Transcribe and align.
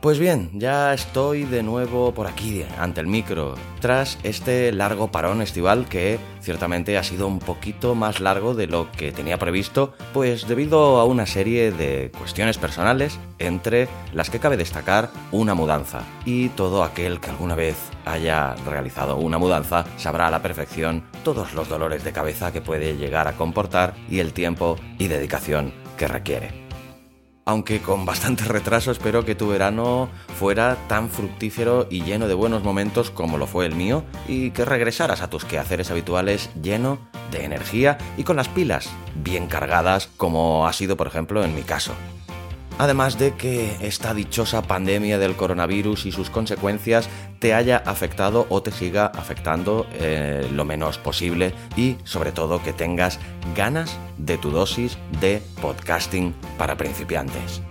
Pues 0.00 0.20
bien, 0.20 0.50
ya 0.54 0.94
estoy 0.94 1.42
de 1.42 1.64
nuevo 1.64 2.14
por 2.14 2.28
aquí, 2.28 2.64
ante 2.78 3.00
el 3.00 3.08
micro, 3.08 3.56
tras 3.80 4.16
este 4.22 4.70
largo 4.70 5.10
parón 5.10 5.42
estival 5.42 5.88
que 5.88 6.20
ciertamente 6.40 6.96
ha 6.96 7.02
sido 7.02 7.26
un 7.26 7.40
poquito 7.40 7.96
más 7.96 8.20
largo 8.20 8.54
de 8.54 8.68
lo 8.68 8.92
que 8.92 9.10
tenía 9.10 9.38
previsto, 9.38 9.94
pues 10.14 10.46
debido 10.46 11.00
a 11.00 11.04
una 11.04 11.26
serie 11.26 11.72
de 11.72 12.12
cuestiones 12.16 12.58
personales, 12.58 13.18
entre 13.40 13.88
las 14.12 14.30
que 14.30 14.38
cabe 14.38 14.56
destacar 14.56 15.10
una 15.32 15.54
mudanza. 15.54 16.04
Y 16.24 16.50
todo 16.50 16.84
aquel 16.84 17.18
que 17.18 17.30
alguna 17.30 17.56
vez 17.56 17.76
haya 18.04 18.54
realizado 18.66 19.16
una 19.16 19.38
mudanza 19.38 19.84
sabrá 19.96 20.28
a 20.28 20.30
la 20.30 20.42
perfección 20.42 21.02
todos 21.24 21.54
los 21.54 21.68
dolores 21.68 22.04
de 22.04 22.12
cabeza 22.12 22.52
que 22.52 22.60
puede 22.60 22.96
llegar 22.96 23.26
a 23.26 23.36
comportar 23.36 23.96
y 24.08 24.20
el 24.20 24.32
tiempo 24.32 24.78
y 24.96 25.08
dedicación 25.08 25.72
que 25.96 26.06
requiere 26.06 26.67
aunque 27.48 27.80
con 27.80 28.04
bastante 28.04 28.44
retraso 28.44 28.90
espero 28.90 29.24
que 29.24 29.34
tu 29.34 29.48
verano 29.48 30.10
fuera 30.38 30.76
tan 30.86 31.08
fructífero 31.08 31.86
y 31.88 32.02
lleno 32.04 32.28
de 32.28 32.34
buenos 32.34 32.62
momentos 32.62 33.10
como 33.10 33.38
lo 33.38 33.46
fue 33.46 33.64
el 33.64 33.74
mío 33.74 34.04
y 34.28 34.50
que 34.50 34.66
regresaras 34.66 35.22
a 35.22 35.30
tus 35.30 35.46
quehaceres 35.46 35.90
habituales 35.90 36.50
lleno 36.62 36.98
de 37.30 37.46
energía 37.46 37.96
y 38.18 38.24
con 38.24 38.36
las 38.36 38.48
pilas 38.48 38.90
bien 39.14 39.46
cargadas 39.46 40.10
como 40.18 40.66
ha 40.68 40.74
sido 40.74 40.98
por 40.98 41.06
ejemplo 41.06 41.42
en 41.42 41.54
mi 41.54 41.62
caso. 41.62 41.94
Además 42.78 43.18
de 43.18 43.34
que 43.34 43.76
esta 43.80 44.14
dichosa 44.14 44.62
pandemia 44.62 45.18
del 45.18 45.34
coronavirus 45.34 46.06
y 46.06 46.12
sus 46.12 46.30
consecuencias 46.30 47.08
te 47.40 47.52
haya 47.52 47.76
afectado 47.78 48.46
o 48.48 48.62
te 48.62 48.70
siga 48.70 49.06
afectando 49.06 49.86
eh, 49.94 50.48
lo 50.52 50.64
menos 50.64 50.96
posible 50.96 51.52
y 51.76 51.96
sobre 52.04 52.30
todo 52.30 52.62
que 52.62 52.72
tengas 52.72 53.18
ganas 53.56 53.98
de 54.16 54.38
tu 54.38 54.50
dosis 54.50 54.96
de 55.20 55.42
podcasting 55.60 56.34
para 56.56 56.76
principiantes. 56.76 57.62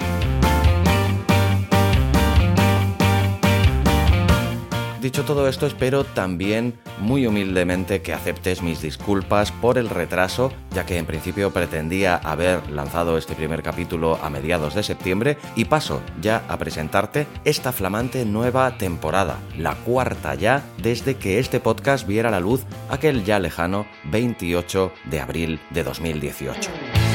Dicho 5.07 5.23
todo 5.23 5.47
esto, 5.47 5.65
espero 5.65 6.03
también 6.03 6.77
muy 6.99 7.25
humildemente 7.27 8.01
que 8.01 8.11
aceptes 8.11 8.61
mis 8.61 8.81
disculpas 8.81 9.53
por 9.53 9.77
el 9.77 9.87
retraso, 9.87 10.51
ya 10.71 10.85
que 10.85 10.97
en 10.97 11.05
principio 11.05 11.53
pretendía 11.53 12.17
haber 12.17 12.69
lanzado 12.69 13.17
este 13.17 13.33
primer 13.33 13.63
capítulo 13.63 14.19
a 14.21 14.29
mediados 14.29 14.75
de 14.75 14.83
septiembre 14.83 15.37
y 15.55 15.63
paso 15.63 16.01
ya 16.19 16.43
a 16.49 16.57
presentarte 16.57 17.25
esta 17.45 17.71
flamante 17.71 18.25
nueva 18.25 18.77
temporada, 18.77 19.39
la 19.57 19.75
cuarta 19.75 20.35
ya 20.35 20.61
desde 20.83 21.15
que 21.15 21.39
este 21.39 21.61
podcast 21.61 22.05
viera 22.05 22.29
la 22.29 22.41
luz 22.41 22.65
aquel 22.89 23.23
ya 23.23 23.39
lejano 23.39 23.85
28 24.11 24.91
de 25.05 25.21
abril 25.21 25.61
de 25.69 25.83
2018. 25.85 27.06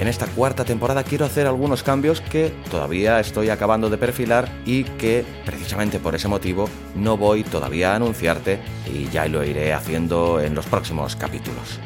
En 0.00 0.06
esta 0.06 0.26
cuarta 0.26 0.64
temporada 0.64 1.02
quiero 1.02 1.24
hacer 1.24 1.48
algunos 1.48 1.82
cambios 1.82 2.20
que 2.20 2.52
todavía 2.70 3.18
estoy 3.18 3.50
acabando 3.50 3.90
de 3.90 3.98
perfilar 3.98 4.48
y 4.64 4.84
que 4.84 5.24
precisamente 5.44 5.98
por 5.98 6.14
ese 6.14 6.28
motivo 6.28 6.68
no 6.94 7.16
voy 7.16 7.42
todavía 7.42 7.92
a 7.92 7.96
anunciarte 7.96 8.60
y 8.86 9.08
ya 9.08 9.26
lo 9.26 9.44
iré 9.44 9.72
haciendo 9.72 10.40
en 10.40 10.54
los 10.54 10.66
próximos 10.66 11.16
capítulos. 11.16 11.80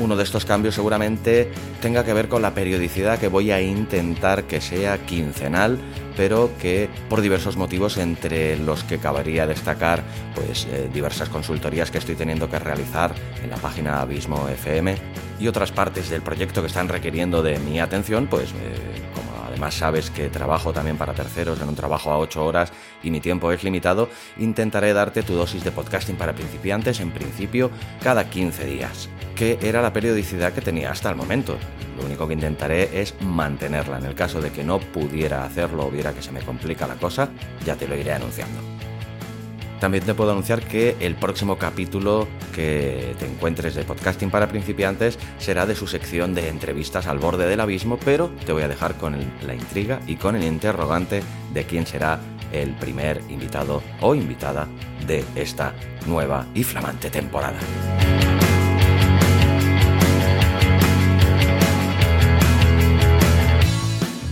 Uno 0.00 0.14
de 0.16 0.22
estos 0.22 0.44
cambios 0.44 0.76
seguramente 0.76 1.50
tenga 1.82 2.04
que 2.04 2.12
ver 2.12 2.28
con 2.28 2.40
la 2.40 2.54
periodicidad 2.54 3.18
que 3.18 3.28
voy 3.28 3.50
a 3.50 3.60
intentar 3.60 4.44
que 4.44 4.60
sea 4.60 4.98
quincenal, 4.98 5.78
pero 6.16 6.50
que 6.60 6.88
por 7.08 7.20
diversos 7.20 7.56
motivos 7.56 7.96
entre 7.96 8.56
los 8.58 8.84
que 8.84 8.98
cabería 8.98 9.46
destacar 9.46 10.04
pues 10.34 10.66
eh, 10.70 10.88
diversas 10.92 11.28
consultorías 11.28 11.90
que 11.90 11.98
estoy 11.98 12.14
teniendo 12.14 12.48
que 12.48 12.58
realizar 12.58 13.12
en 13.42 13.50
la 13.50 13.56
página 13.56 14.00
Abismo 14.00 14.48
FM 14.48 14.96
y 15.40 15.48
otras 15.48 15.72
partes 15.72 16.10
del 16.10 16.22
proyecto 16.22 16.60
que 16.60 16.68
están 16.68 16.88
requiriendo 16.88 17.42
de 17.42 17.58
mi 17.58 17.80
atención, 17.80 18.26
pues 18.28 18.50
eh, 18.50 18.54
como 19.14 19.27
además 19.58 19.74
sabes 19.74 20.10
que 20.10 20.28
trabajo 20.28 20.72
también 20.72 20.96
para 20.96 21.14
terceros 21.14 21.60
en 21.60 21.68
un 21.68 21.74
trabajo 21.74 22.12
a 22.12 22.18
8 22.18 22.44
horas 22.44 22.72
y 23.02 23.10
mi 23.10 23.20
tiempo 23.20 23.50
es 23.50 23.64
limitado, 23.64 24.08
intentaré 24.38 24.92
darte 24.92 25.24
tu 25.24 25.34
dosis 25.34 25.64
de 25.64 25.72
podcasting 25.72 26.14
para 26.14 26.32
principiantes 26.32 27.00
en 27.00 27.10
principio 27.10 27.72
cada 28.00 28.30
15 28.30 28.64
días, 28.66 29.08
que 29.34 29.58
era 29.60 29.82
la 29.82 29.92
periodicidad 29.92 30.52
que 30.52 30.60
tenía 30.60 30.92
hasta 30.92 31.10
el 31.10 31.16
momento. 31.16 31.56
Lo 31.96 32.04
único 32.04 32.28
que 32.28 32.34
intentaré 32.34 33.00
es 33.00 33.20
mantenerla. 33.20 33.98
En 33.98 34.04
el 34.04 34.14
caso 34.14 34.40
de 34.40 34.52
que 34.52 34.62
no 34.62 34.78
pudiera 34.78 35.44
hacerlo 35.44 35.86
o 35.86 35.90
viera 35.90 36.12
que 36.12 36.22
se 36.22 36.30
me 36.30 36.42
complica 36.42 36.86
la 36.86 36.94
cosa, 36.94 37.28
ya 37.66 37.74
te 37.74 37.88
lo 37.88 37.96
iré 37.96 38.12
anunciando. 38.12 38.77
También 39.80 40.04
te 40.04 40.14
puedo 40.14 40.32
anunciar 40.32 40.62
que 40.62 40.96
el 41.00 41.14
próximo 41.14 41.56
capítulo 41.56 42.26
que 42.54 43.14
te 43.18 43.26
encuentres 43.26 43.74
de 43.74 43.84
podcasting 43.84 44.30
para 44.30 44.48
principiantes 44.48 45.18
será 45.38 45.66
de 45.66 45.76
su 45.76 45.86
sección 45.86 46.34
de 46.34 46.48
entrevistas 46.48 47.06
al 47.06 47.18
borde 47.18 47.46
del 47.46 47.60
abismo, 47.60 47.98
pero 48.04 48.30
te 48.44 48.52
voy 48.52 48.62
a 48.62 48.68
dejar 48.68 48.96
con 48.96 49.16
la 49.46 49.54
intriga 49.54 50.00
y 50.06 50.16
con 50.16 50.34
el 50.34 50.44
interrogante 50.44 51.22
de 51.54 51.64
quién 51.64 51.86
será 51.86 52.18
el 52.52 52.74
primer 52.74 53.22
invitado 53.28 53.82
o 54.00 54.14
invitada 54.14 54.66
de 55.06 55.24
esta 55.36 55.74
nueva 56.06 56.46
y 56.54 56.64
flamante 56.64 57.10
temporada. 57.10 57.58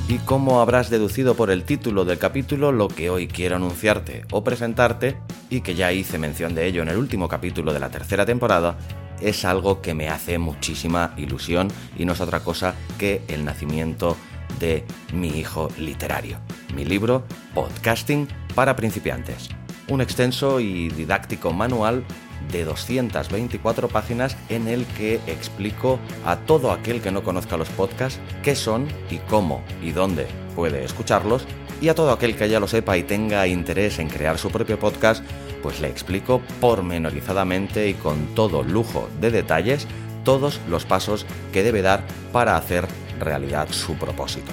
Y 0.09 0.19
como 0.19 0.61
habrás 0.61 0.89
deducido 0.89 1.35
por 1.35 1.51
el 1.51 1.65
título 1.65 2.05
del 2.05 2.19
capítulo, 2.19 2.71
lo 2.71 2.87
que 2.87 3.11
hoy 3.11 3.27
quiero 3.27 3.57
anunciarte 3.57 4.25
o 4.31 4.45
presentarte, 4.45 5.17
y 5.51 5.63
que 5.63 5.75
ya 5.75 5.93
hice 5.93 6.17
mención 6.17 6.55
de 6.55 6.67
ello 6.67 6.83
en 6.83 6.89
el 6.89 6.97
último 6.97 7.29
capítulo 7.29 7.73
de 7.73 7.81
la 7.81 7.91
tercera 7.91 8.25
temporada, 8.25 8.79
es 9.21 9.45
algo 9.45 9.83
que 9.83 9.95
me 9.95 10.09
hace 10.09 10.39
muchísima 10.39 11.13
ilusión 11.17 11.69
y 11.97 12.05
no 12.05 12.13
es 12.13 12.21
otra 12.21 12.41
cosa 12.41 12.75
que 12.99 13.23
el 13.27 13.45
nacimiento 13.45 14.17
de 14.61 14.85
mi 15.13 15.29
hijo 15.29 15.71
literario, 15.77 16.39
mi 16.73 16.85
libro 16.85 17.25
Podcasting 17.53 18.29
para 18.55 18.77
principiantes, 18.77 19.49
un 19.89 20.01
extenso 20.01 20.61
y 20.61 20.89
didáctico 20.89 21.53
manual 21.53 22.05
de 22.51 22.65
224 22.65 23.89
páginas 23.89 24.37
en 24.49 24.69
el 24.69 24.87
que 24.87 25.17
explico 25.27 25.99
a 26.25 26.37
todo 26.37 26.71
aquel 26.71 27.01
que 27.01 27.11
no 27.11 27.23
conozca 27.23 27.57
los 27.57 27.69
podcasts 27.71 28.21
qué 28.43 28.55
son 28.55 28.87
y 29.11 29.19
cómo 29.19 29.63
y 29.83 29.91
dónde 29.91 30.27
puede 30.55 30.85
escucharlos 30.85 31.47
y 31.81 31.89
a 31.89 31.95
todo 31.95 32.13
aquel 32.13 32.37
que 32.37 32.49
ya 32.49 32.61
lo 32.61 32.69
sepa 32.69 32.97
y 32.97 33.03
tenga 33.03 33.47
interés 33.47 33.99
en 33.99 34.09
crear 34.09 34.39
su 34.39 34.51
propio 34.51 34.79
podcast, 34.79 35.25
pues 35.63 35.81
le 35.81 35.89
explico 35.89 36.41
pormenorizadamente 36.61 37.89
y 37.89 37.95
con 37.95 38.35
todo 38.35 38.63
lujo 38.63 39.09
de 39.21 39.31
detalles 39.31 39.87
todos 40.25 40.61
los 40.69 40.85
pasos 40.85 41.27
que 41.53 41.63
debe 41.63 41.83
dar 41.83 42.03
para 42.33 42.57
hacer 42.57 42.87
realidad 43.21 43.69
su 43.71 43.95
propósito. 43.95 44.53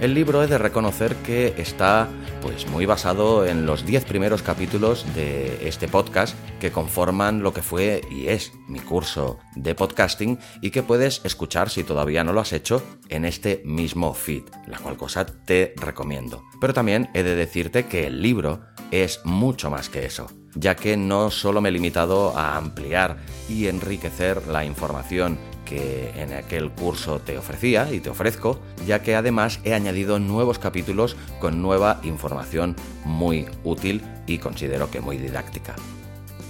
El 0.00 0.14
libro 0.14 0.42
he 0.42 0.46
de 0.46 0.58
reconocer 0.58 1.14
que 1.16 1.54
está 1.56 2.08
pues 2.44 2.68
muy 2.68 2.84
basado 2.84 3.46
en 3.46 3.64
los 3.64 3.86
10 3.86 4.04
primeros 4.04 4.42
capítulos 4.42 5.06
de 5.14 5.66
este 5.66 5.88
podcast 5.88 6.36
que 6.60 6.70
conforman 6.70 7.42
lo 7.42 7.54
que 7.54 7.62
fue 7.62 8.02
y 8.10 8.28
es 8.28 8.52
mi 8.68 8.80
curso 8.80 9.38
de 9.56 9.74
podcasting 9.74 10.38
y 10.60 10.70
que 10.70 10.82
puedes 10.82 11.24
escuchar 11.24 11.70
si 11.70 11.84
todavía 11.84 12.22
no 12.22 12.34
lo 12.34 12.42
has 12.42 12.52
hecho 12.52 12.82
en 13.08 13.24
este 13.24 13.62
mismo 13.64 14.12
feed, 14.12 14.42
la 14.66 14.78
cual 14.78 14.98
cosa 14.98 15.24
te 15.24 15.72
recomiendo. 15.76 16.44
Pero 16.60 16.74
también 16.74 17.08
he 17.14 17.22
de 17.22 17.34
decirte 17.34 17.86
que 17.86 18.06
el 18.06 18.20
libro 18.20 18.60
es 18.90 19.20
mucho 19.24 19.70
más 19.70 19.88
que 19.88 20.04
eso. 20.04 20.26
ya 20.56 20.76
que 20.76 20.96
no 20.96 21.32
solo 21.32 21.60
me 21.60 21.70
he 21.70 21.72
limitado 21.72 22.36
a 22.36 22.56
ampliar 22.56 23.16
y 23.48 23.66
enriquecer 23.66 24.46
la 24.46 24.64
información 24.64 25.36
que 25.64 26.12
en 26.16 26.32
aquel 26.32 26.70
curso 26.70 27.20
te 27.20 27.38
ofrecía 27.38 27.92
y 27.92 28.00
te 28.00 28.10
ofrezco, 28.10 28.60
ya 28.86 29.02
que 29.02 29.16
además 29.16 29.60
he 29.64 29.74
añadido 29.74 30.18
nuevos 30.18 30.58
capítulos 30.58 31.16
con 31.40 31.62
nueva 31.62 32.00
información 32.02 32.76
muy 33.04 33.46
útil 33.64 34.02
y 34.26 34.38
considero 34.38 34.90
que 34.90 35.00
muy 35.00 35.18
didáctica. 35.18 35.74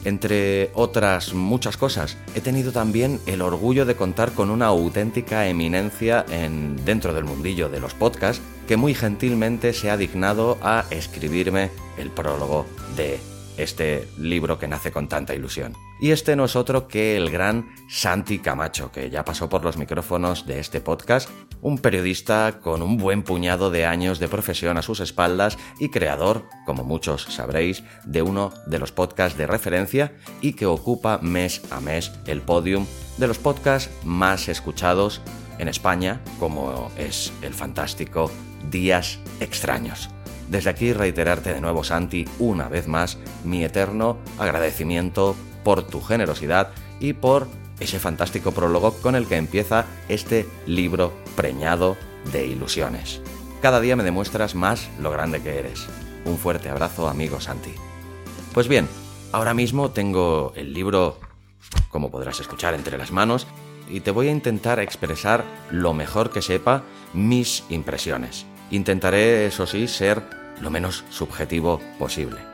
Entre 0.04 0.70
otras 0.74 1.32
muchas 1.32 1.78
cosas, 1.78 2.18
he 2.34 2.42
tenido 2.42 2.72
también 2.72 3.20
el 3.26 3.40
orgullo 3.40 3.86
de 3.86 3.96
contar 3.96 4.32
con 4.32 4.50
una 4.50 4.66
auténtica 4.66 5.48
eminencia 5.48 6.26
en, 6.28 6.76
dentro 6.84 7.14
del 7.14 7.24
mundillo 7.24 7.70
de 7.70 7.80
los 7.80 7.94
podcasts 7.94 8.42
que 8.68 8.76
muy 8.76 8.94
gentilmente 8.94 9.72
se 9.72 9.90
ha 9.90 9.96
dignado 9.96 10.58
a 10.62 10.84
escribirme 10.90 11.70
el 11.96 12.10
prólogo 12.10 12.66
de 12.96 13.18
este 13.56 14.08
libro 14.18 14.58
que 14.58 14.68
nace 14.68 14.92
con 14.92 15.08
tanta 15.08 15.34
ilusión. 15.34 15.74
Y 16.04 16.10
este 16.10 16.36
no 16.36 16.44
es 16.44 16.54
otro 16.54 16.86
que 16.86 17.16
el 17.16 17.30
gran 17.30 17.66
Santi 17.88 18.38
Camacho, 18.38 18.92
que 18.92 19.08
ya 19.08 19.24
pasó 19.24 19.48
por 19.48 19.64
los 19.64 19.78
micrófonos 19.78 20.44
de 20.44 20.60
este 20.60 20.82
podcast, 20.82 21.30
un 21.62 21.78
periodista 21.78 22.60
con 22.60 22.82
un 22.82 22.98
buen 22.98 23.22
puñado 23.22 23.70
de 23.70 23.86
años 23.86 24.18
de 24.18 24.28
profesión 24.28 24.76
a 24.76 24.82
sus 24.82 25.00
espaldas 25.00 25.56
y 25.78 25.88
creador, 25.88 26.44
como 26.66 26.84
muchos 26.84 27.22
sabréis, 27.30 27.84
de 28.04 28.20
uno 28.20 28.52
de 28.66 28.80
los 28.80 28.92
podcasts 28.92 29.38
de 29.38 29.46
referencia 29.46 30.12
y 30.42 30.52
que 30.52 30.66
ocupa 30.66 31.20
mes 31.22 31.62
a 31.70 31.80
mes 31.80 32.12
el 32.26 32.42
podium 32.42 32.84
de 33.16 33.26
los 33.26 33.38
podcasts 33.38 33.90
más 34.04 34.50
escuchados 34.50 35.22
en 35.58 35.68
España, 35.68 36.20
como 36.38 36.90
es 36.98 37.32
el 37.40 37.54
fantástico 37.54 38.30
Días 38.70 39.20
Extraños. 39.40 40.10
Desde 40.50 40.68
aquí 40.68 40.92
reiterarte 40.92 41.54
de 41.54 41.62
nuevo, 41.62 41.82
Santi, 41.82 42.26
una 42.38 42.68
vez 42.68 42.88
más, 42.88 43.16
mi 43.42 43.64
eterno 43.64 44.18
agradecimiento 44.38 45.34
por 45.64 45.82
tu 45.82 46.00
generosidad 46.00 46.70
y 47.00 47.14
por 47.14 47.48
ese 47.80 47.98
fantástico 47.98 48.52
prólogo 48.52 48.92
con 48.94 49.16
el 49.16 49.26
que 49.26 49.36
empieza 49.36 49.86
este 50.08 50.46
libro 50.66 51.12
preñado 51.34 51.96
de 52.32 52.46
ilusiones. 52.46 53.20
Cada 53.60 53.80
día 53.80 53.96
me 53.96 54.04
demuestras 54.04 54.54
más 54.54 54.88
lo 55.00 55.10
grande 55.10 55.42
que 55.42 55.58
eres. 55.58 55.86
Un 56.24 56.38
fuerte 56.38 56.68
abrazo, 56.68 57.08
amigo 57.08 57.40
Santi. 57.40 57.72
Pues 58.52 58.68
bien, 58.68 58.88
ahora 59.32 59.54
mismo 59.54 59.90
tengo 59.90 60.52
el 60.54 60.72
libro, 60.72 61.18
como 61.88 62.10
podrás 62.10 62.40
escuchar, 62.40 62.74
entre 62.74 62.98
las 62.98 63.10
manos 63.10 63.46
y 63.88 64.00
te 64.00 64.10
voy 64.10 64.28
a 64.28 64.32
intentar 64.32 64.78
expresar 64.80 65.44
lo 65.70 65.92
mejor 65.92 66.30
que 66.30 66.42
sepa 66.42 66.82
mis 67.12 67.64
impresiones. 67.68 68.46
Intentaré, 68.70 69.46
eso 69.46 69.66
sí, 69.66 69.88
ser 69.88 70.22
lo 70.60 70.70
menos 70.70 71.04
subjetivo 71.10 71.80
posible. 71.98 72.53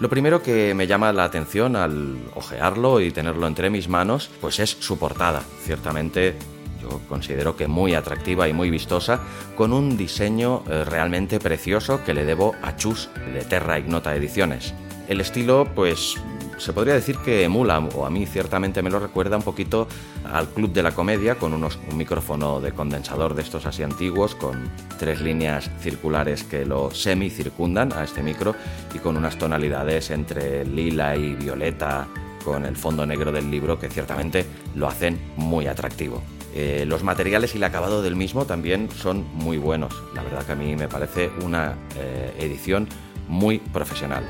Lo 0.00 0.08
primero 0.08 0.42
que 0.42 0.74
me 0.74 0.86
llama 0.86 1.12
la 1.12 1.24
atención 1.24 1.74
al 1.74 2.18
ojearlo 2.36 3.00
y 3.00 3.10
tenerlo 3.10 3.48
entre 3.48 3.68
mis 3.68 3.88
manos, 3.88 4.30
pues 4.40 4.60
es 4.60 4.70
su 4.70 4.96
portada. 4.96 5.42
Ciertamente 5.64 6.36
yo 6.80 7.00
considero 7.08 7.56
que 7.56 7.66
muy 7.66 7.94
atractiva 7.94 8.48
y 8.48 8.52
muy 8.52 8.70
vistosa, 8.70 9.20
con 9.56 9.72
un 9.72 9.96
diseño 9.96 10.62
eh, 10.70 10.84
realmente 10.84 11.40
precioso 11.40 12.04
que 12.04 12.14
le 12.14 12.24
debo 12.24 12.54
a 12.62 12.76
Chus 12.76 13.10
de 13.34 13.42
Terra 13.42 13.80
Ignota 13.80 14.14
Ediciones. 14.14 14.72
El 15.08 15.20
estilo, 15.20 15.66
pues 15.74 16.14
se 16.58 16.72
podría 16.72 16.94
decir 16.94 17.16
que 17.18 17.44
emula, 17.44 17.78
o 17.78 18.04
a 18.04 18.10
mí 18.10 18.26
ciertamente 18.26 18.82
me 18.82 18.90
lo 18.90 18.98
recuerda 18.98 19.36
un 19.36 19.42
poquito 19.42 19.88
al 20.30 20.48
Club 20.48 20.72
de 20.72 20.82
la 20.82 20.92
Comedia, 20.92 21.36
con 21.36 21.54
unos, 21.54 21.78
un 21.90 21.96
micrófono 21.96 22.60
de 22.60 22.72
condensador 22.72 23.34
de 23.34 23.42
estos 23.42 23.66
así 23.66 23.82
antiguos, 23.82 24.34
con 24.34 24.70
tres 24.98 25.20
líneas 25.20 25.70
circulares 25.80 26.44
que 26.44 26.64
lo 26.64 26.90
semicircundan 26.90 27.92
a 27.92 28.04
este 28.04 28.22
micro 28.22 28.54
y 28.94 28.98
con 28.98 29.16
unas 29.16 29.38
tonalidades 29.38 30.10
entre 30.10 30.64
lila 30.64 31.16
y 31.16 31.34
violeta, 31.34 32.08
con 32.44 32.64
el 32.64 32.76
fondo 32.76 33.04
negro 33.06 33.32
del 33.32 33.50
libro 33.50 33.78
que 33.78 33.88
ciertamente 33.88 34.44
lo 34.74 34.88
hacen 34.88 35.18
muy 35.36 35.66
atractivo. 35.66 36.22
Eh, 36.54 36.84
los 36.86 37.02
materiales 37.04 37.54
y 37.54 37.58
el 37.58 37.64
acabado 37.64 38.02
del 38.02 38.16
mismo 38.16 38.44
también 38.46 38.88
son 38.90 39.24
muy 39.34 39.58
buenos. 39.58 39.94
La 40.14 40.22
verdad 40.22 40.44
que 40.44 40.52
a 40.52 40.56
mí 40.56 40.74
me 40.76 40.88
parece 40.88 41.30
una 41.42 41.74
eh, 41.96 42.34
edición 42.38 42.88
muy 43.28 43.58
profesional. 43.58 44.24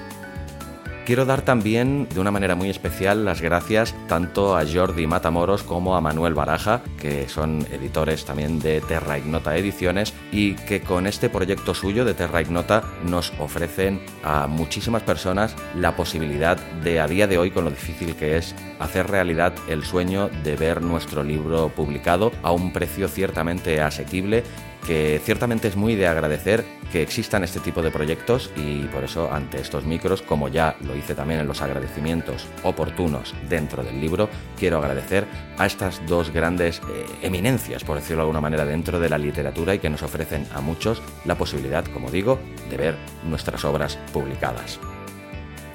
Quiero 1.08 1.25
dar 1.25 1.40
también 1.40 2.06
de 2.12 2.20
una 2.20 2.31
manera 2.31 2.55
muy 2.55 2.69
especial 2.69 3.25
las 3.25 3.40
gracias 3.40 3.94
tanto 4.08 4.58
a 4.58 4.66
Jordi 4.70 5.06
Matamoros 5.06 5.62
como 5.62 5.96
a 5.96 6.02
Manuel 6.02 6.34
Baraja, 6.34 6.82
que 7.00 7.31
son 7.31 7.66
editores 7.72 8.26
también 8.26 8.58
de 8.58 8.82
Terra 8.82 9.16
Ignota 9.16 9.56
Ediciones 9.56 10.12
y 10.32 10.52
que 10.52 10.82
con 10.82 11.06
este 11.06 11.31
proyecto 11.31 11.72
suyo 11.72 12.05
de 12.05 12.12
Terra 12.12 12.43
Ignota 12.43 12.84
nos 13.06 13.32
ofrecen 13.38 14.02
a 14.22 14.49
muchísimas 14.49 15.02
personas 15.02 15.56
la 15.75 15.96
posibilidad 15.96 16.58
de 16.84 17.00
a 17.00 17.06
día 17.06 17.26
de 17.26 17.38
hoy, 17.38 17.52
con 17.52 17.64
lo 17.64 17.70
difícil 17.70 18.14
que 18.14 18.37
es, 18.37 18.55
hacer 18.78 19.10
realidad 19.10 19.55
el 19.66 19.84
sueño 19.84 20.28
de 20.44 20.56
ver 20.56 20.82
nuestro 20.82 21.25
libro 21.25 21.70
publicado 21.70 22.32
a 22.43 22.52
un 22.52 22.70
precio 22.70 23.08
ciertamente 23.08 23.81
asequible 23.81 24.44
que 24.88 25.20
ciertamente 25.23 25.69
es 25.69 25.76
muy 25.76 25.96
de 25.96 26.06
agradecer 26.06 26.64
que 26.90 27.02
existan 27.02 27.44
este 27.44 27.61
tipo 27.61 27.82
de 27.82 27.90
proyectos 27.90 28.50
y 28.56 28.85
por 28.85 29.05
eso 29.05 29.31
ante 29.31 29.61
estos 29.61 29.85
micros, 29.85 30.23
como 30.23 30.49
ya 30.49 30.76
lo 30.81 30.96
hice 30.96 31.14
también 31.14 31.40
en 31.40 31.46
los 31.46 31.61
agradecimientos 31.61 32.46
oportunos 32.62 33.35
dentro 33.50 33.85
del 33.85 34.00
libro, 34.00 34.31
quiero 34.58 34.79
agradecer 34.79 35.26
a 35.58 35.67
estas 35.67 36.00
dos 36.06 36.32
grandes 36.32 36.81
eh, 36.88 37.05
eminencias, 37.20 37.85
por 37.85 37.96
decirlo 37.96 38.23
de 38.23 38.23
alguna 38.23 38.40
manera, 38.40 38.64
dentro 38.64 38.99
de 38.99 39.11
la 39.11 39.19
literatura 39.19 39.75
y 39.75 39.79
que 39.79 39.90
nos 39.90 40.02
ofrecen 40.02 40.46
a 40.55 40.62
muchos 40.62 41.02
la 41.26 41.37
posibilidad, 41.37 41.84
como 41.84 42.11
digo, 42.11 42.38
de 42.70 42.79
ver 42.79 42.96
nuestras 43.29 43.67
obras 43.67 43.99
publicadas. 44.14 44.81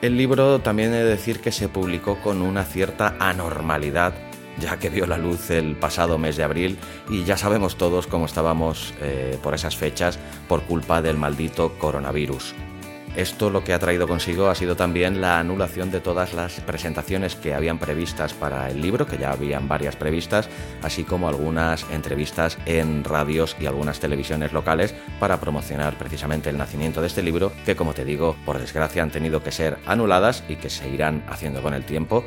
El 0.01 0.17
libro 0.17 0.59
también 0.59 0.91
he 0.91 0.97
de 0.97 1.05
decir 1.05 1.39
que 1.39 1.51
se 1.51 1.69
publicó 1.69 2.19
con 2.19 2.41
una 2.41 2.63
cierta 2.63 3.15
anormalidad 3.19 4.15
ya 4.59 4.77
que 4.77 4.89
vio 4.89 5.05
la 5.05 5.17
luz 5.17 5.49
el 5.49 5.75
pasado 5.75 6.17
mes 6.17 6.37
de 6.37 6.43
abril 6.43 6.77
y 7.09 7.23
ya 7.23 7.37
sabemos 7.37 7.77
todos 7.77 8.07
cómo 8.07 8.25
estábamos 8.25 8.93
eh, 9.01 9.37
por 9.41 9.53
esas 9.53 9.75
fechas 9.75 10.19
por 10.47 10.63
culpa 10.63 11.01
del 11.01 11.17
maldito 11.17 11.77
coronavirus. 11.77 12.53
Esto 13.15 13.51
lo 13.51 13.63
que 13.63 13.73
ha 13.73 13.79
traído 13.79 14.07
consigo 14.07 14.47
ha 14.47 14.55
sido 14.55 14.75
también 14.75 15.21
la 15.21 15.37
anulación 15.37 15.91
de 15.91 15.99
todas 15.99 16.33
las 16.33 16.59
presentaciones 16.61 17.35
que 17.35 17.53
habían 17.53 17.77
previstas 17.77 18.33
para 18.33 18.71
el 18.71 18.81
libro, 18.81 19.05
que 19.05 19.19
ya 19.19 19.31
habían 19.31 19.67
varias 19.67 19.95
previstas, 19.95 20.49
así 20.81 21.03
como 21.03 21.27
algunas 21.27 21.85
entrevistas 21.91 22.57
en 22.65 23.03
radios 23.03 23.55
y 23.59 23.67
algunas 23.67 23.99
televisiones 23.99 24.51
locales 24.51 24.95
para 25.19 25.39
promocionar 25.39 25.95
precisamente 25.99 26.49
el 26.49 26.57
nacimiento 26.57 27.01
de 27.01 27.07
este 27.07 27.21
libro, 27.21 27.51
que 27.65 27.75
como 27.75 27.93
te 27.93 28.03
digo, 28.03 28.35
por 28.45 28.57
desgracia 28.57 29.03
han 29.03 29.11
tenido 29.11 29.43
que 29.43 29.51
ser 29.51 29.77
anuladas 29.85 30.43
y 30.49 30.55
que 30.55 30.71
se 30.71 30.89
irán 30.89 31.23
haciendo 31.29 31.61
con 31.61 31.75
el 31.75 31.85
tiempo 31.85 32.25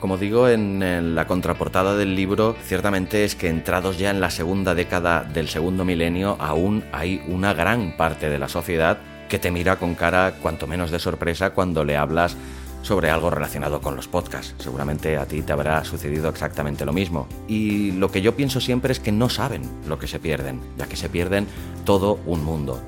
como 0.00 0.16
digo 0.16 0.48
en, 0.48 1.14
la 1.14 1.26
contraportada 1.26 1.94
del 1.94 2.16
libro, 2.16 2.56
ciertamente 2.64 3.24
es 3.24 3.34
que 3.34 3.48
entrados 3.48 3.98
ya 3.98 4.10
en 4.10 4.20
la 4.20 4.30
segunda 4.30 4.74
década 4.74 5.22
del 5.22 5.48
segundo 5.48 5.84
milenio, 5.84 6.36
aún 6.40 6.84
hay 6.92 7.22
una 7.28 7.52
gran 7.52 7.96
parte 7.96 8.30
de 8.30 8.38
la 8.38 8.48
sociedad 8.48 8.98
que 9.28 9.38
te 9.38 9.50
mira 9.50 9.76
con 9.76 9.94
cara 9.94 10.34
cuanto 10.42 10.66
menos 10.66 10.90
de 10.90 10.98
sorpresa 10.98 11.50
cuando 11.50 11.84
le 11.84 11.96
hablas 11.96 12.36
sobre 12.82 13.10
algo 13.10 13.30
relacionado 13.30 13.80
con 13.80 13.94
los 13.94 14.08
podcasts. 14.08 14.54
Seguramente 14.58 15.18
a 15.18 15.26
ti 15.26 15.42
te 15.42 15.52
habrá 15.52 15.84
sucedido 15.84 16.30
exactamente 16.30 16.86
lo 16.86 16.94
mismo. 16.94 17.28
Y 17.46 17.92
lo 17.92 18.10
que 18.10 18.22
yo 18.22 18.34
pienso 18.34 18.60
siempre 18.60 18.92
es 18.92 19.00
que 19.00 19.12
no 19.12 19.28
saben 19.28 19.62
lo 19.86 19.98
que 19.98 20.08
se 20.08 20.18
pierden, 20.18 20.60
ya 20.78 20.86
que 20.86 20.96
se 20.96 21.10
pierden 21.10 21.46
todo 21.84 22.18
un 22.24 22.42
mundo. 22.42 22.82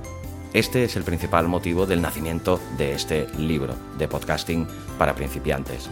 Este 0.54 0.84
es 0.84 0.96
el 0.96 1.02
principal 1.02 1.46
motivo 1.46 1.86
del 1.86 2.02
nacimiento 2.02 2.58
de 2.76 2.92
este 2.94 3.26
libro 3.38 3.74
de 3.98 4.08
podcasting 4.08 4.66
para 4.98 5.14
principiantes. 5.14 5.88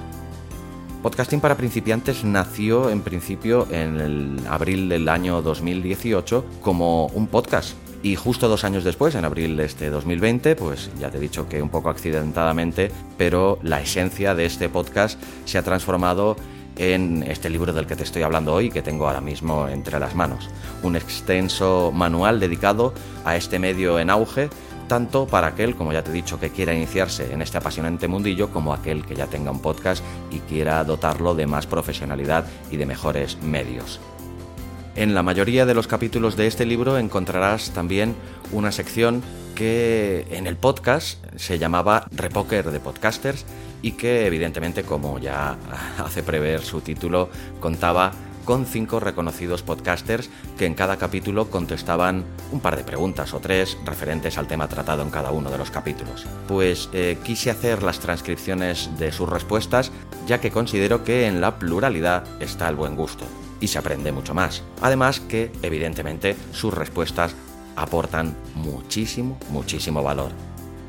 Podcasting 1.02 1.40
para 1.40 1.57
principiantes 1.57 2.25
nació 2.25 2.90
en 2.90 3.00
principio 3.00 3.66
en 3.71 4.38
abril 4.47 4.90
del 4.90 5.09
año 5.09 5.40
2018 5.40 6.45
como 6.61 7.07
un 7.07 7.26
podcast. 7.26 7.75
Y 8.02 8.16
justo 8.16 8.50
dos 8.50 8.64
años 8.64 8.85
después, 8.85 9.14
en 9.14 9.25
abril 9.25 9.57
de 9.57 9.64
este 9.64 9.88
2020, 9.88 10.57
pues 10.57 10.90
ya 10.99 11.11
te 11.11 11.16
he 11.16 11.21
dicho 11.21 11.49
que 11.49 11.62
un 11.62 11.71
poco 11.71 11.88
accidentadamente, 11.88 12.90
pero 13.16 13.59
la 13.62 13.80
esencia 13.80 14.35
de 14.35 14.45
este 14.45 14.69
podcast 14.69 15.19
se 15.47 15.57
ha 15.57 15.62
transformado 15.62 16.37
en 16.76 17.23
este 17.23 17.49
libro 17.49 17.73
del 17.73 17.87
que 17.87 17.97
te 17.97 18.04
estoy 18.04 18.21
hablando 18.21 18.52
hoy, 18.52 18.71
que 18.71 18.83
tengo 18.83 19.07
ahora 19.07 19.23
mismo 19.23 19.69
entre 19.69 19.99
las 19.99 20.14
manos. 20.14 20.50
Un 20.83 20.97
extenso 20.97 21.92
manual 21.95 22.40
dedicado 22.40 22.92
a 23.25 23.37
este 23.37 23.59
medio 23.59 23.99
en 23.99 24.11
auge 24.11 24.50
tanto 24.90 25.25
para 25.28 25.47
aquel, 25.47 25.76
como 25.76 25.92
ya 25.92 26.02
te 26.02 26.11
he 26.11 26.12
dicho, 26.12 26.40
que 26.40 26.50
quiera 26.50 26.75
iniciarse 26.75 27.32
en 27.32 27.42
este 27.42 27.59
apasionante 27.59 28.09
mundillo, 28.09 28.50
como 28.50 28.75
aquel 28.75 29.06
que 29.06 29.14
ya 29.14 29.28
tenga 29.28 29.52
un 29.52 29.62
podcast 29.62 30.02
y 30.32 30.40
quiera 30.40 30.82
dotarlo 30.82 31.37
de 31.37 31.47
más 31.47 31.68
profesionalidad 31.68 32.44
y 32.73 32.76
de 32.76 32.87
mejores 32.87 33.40
medios. 33.40 34.00
En 34.97 35.14
la 35.14 35.23
mayoría 35.23 35.64
de 35.64 35.75
los 35.75 35.87
capítulos 35.87 36.37
de 36.37 36.49
este 36.49 36.66
libro 36.66 36.99
encontrarás 36.99 37.70
también 37.70 38.16
una 38.50 38.73
sección 38.73 39.23
que 39.54 40.26
en 40.32 40.49
el 40.49 40.56
podcast 40.56 41.25
se 41.37 41.61
llamaba 41.61 42.09
Repoker 42.11 42.73
de 42.73 42.80
Podcasters 42.80 43.47
y 43.82 43.92
que 43.92 44.26
evidentemente, 44.26 44.82
como 44.82 45.20
ya 45.20 45.56
hace 46.04 46.25
prever 46.25 46.62
su 46.62 46.80
título, 46.80 47.30
contaba 47.61 48.11
con 48.50 48.66
cinco 48.66 48.99
reconocidos 48.99 49.62
podcasters 49.62 50.28
que 50.59 50.66
en 50.66 50.75
cada 50.75 50.97
capítulo 50.97 51.50
contestaban 51.50 52.25
un 52.50 52.59
par 52.59 52.76
de 52.76 52.83
preguntas 52.83 53.33
o 53.33 53.38
tres 53.38 53.78
referentes 53.85 54.38
al 54.38 54.49
tema 54.49 54.66
tratado 54.66 55.02
en 55.02 55.11
cada 55.11 55.30
uno 55.30 55.52
de 55.52 55.59
los 55.59 55.71
capítulos. 55.71 56.26
Pues 56.49 56.88
eh, 56.92 57.16
quise 57.23 57.52
hacer 57.52 57.85
las 57.85 58.00
transcripciones 58.00 58.90
de 58.99 59.12
sus 59.12 59.28
respuestas 59.28 59.92
ya 60.26 60.40
que 60.40 60.50
considero 60.50 61.04
que 61.04 61.28
en 61.28 61.40
la 61.40 61.61
pluralidad 61.61 62.25
está 62.42 62.69
el 62.69 62.75
buen 62.75 62.97
gusto 62.97 63.25
y 63.61 63.69
se 63.69 63.78
aprende 63.78 64.11
mucho 64.11 64.35
más. 64.35 64.64
Además 64.80 65.21
que, 65.21 65.52
evidentemente, 65.62 66.35
sus 66.50 66.75
respuestas 66.75 67.37
aportan 67.76 68.35
muchísimo, 68.57 69.38
muchísimo 69.50 70.02
valor. 70.02 70.33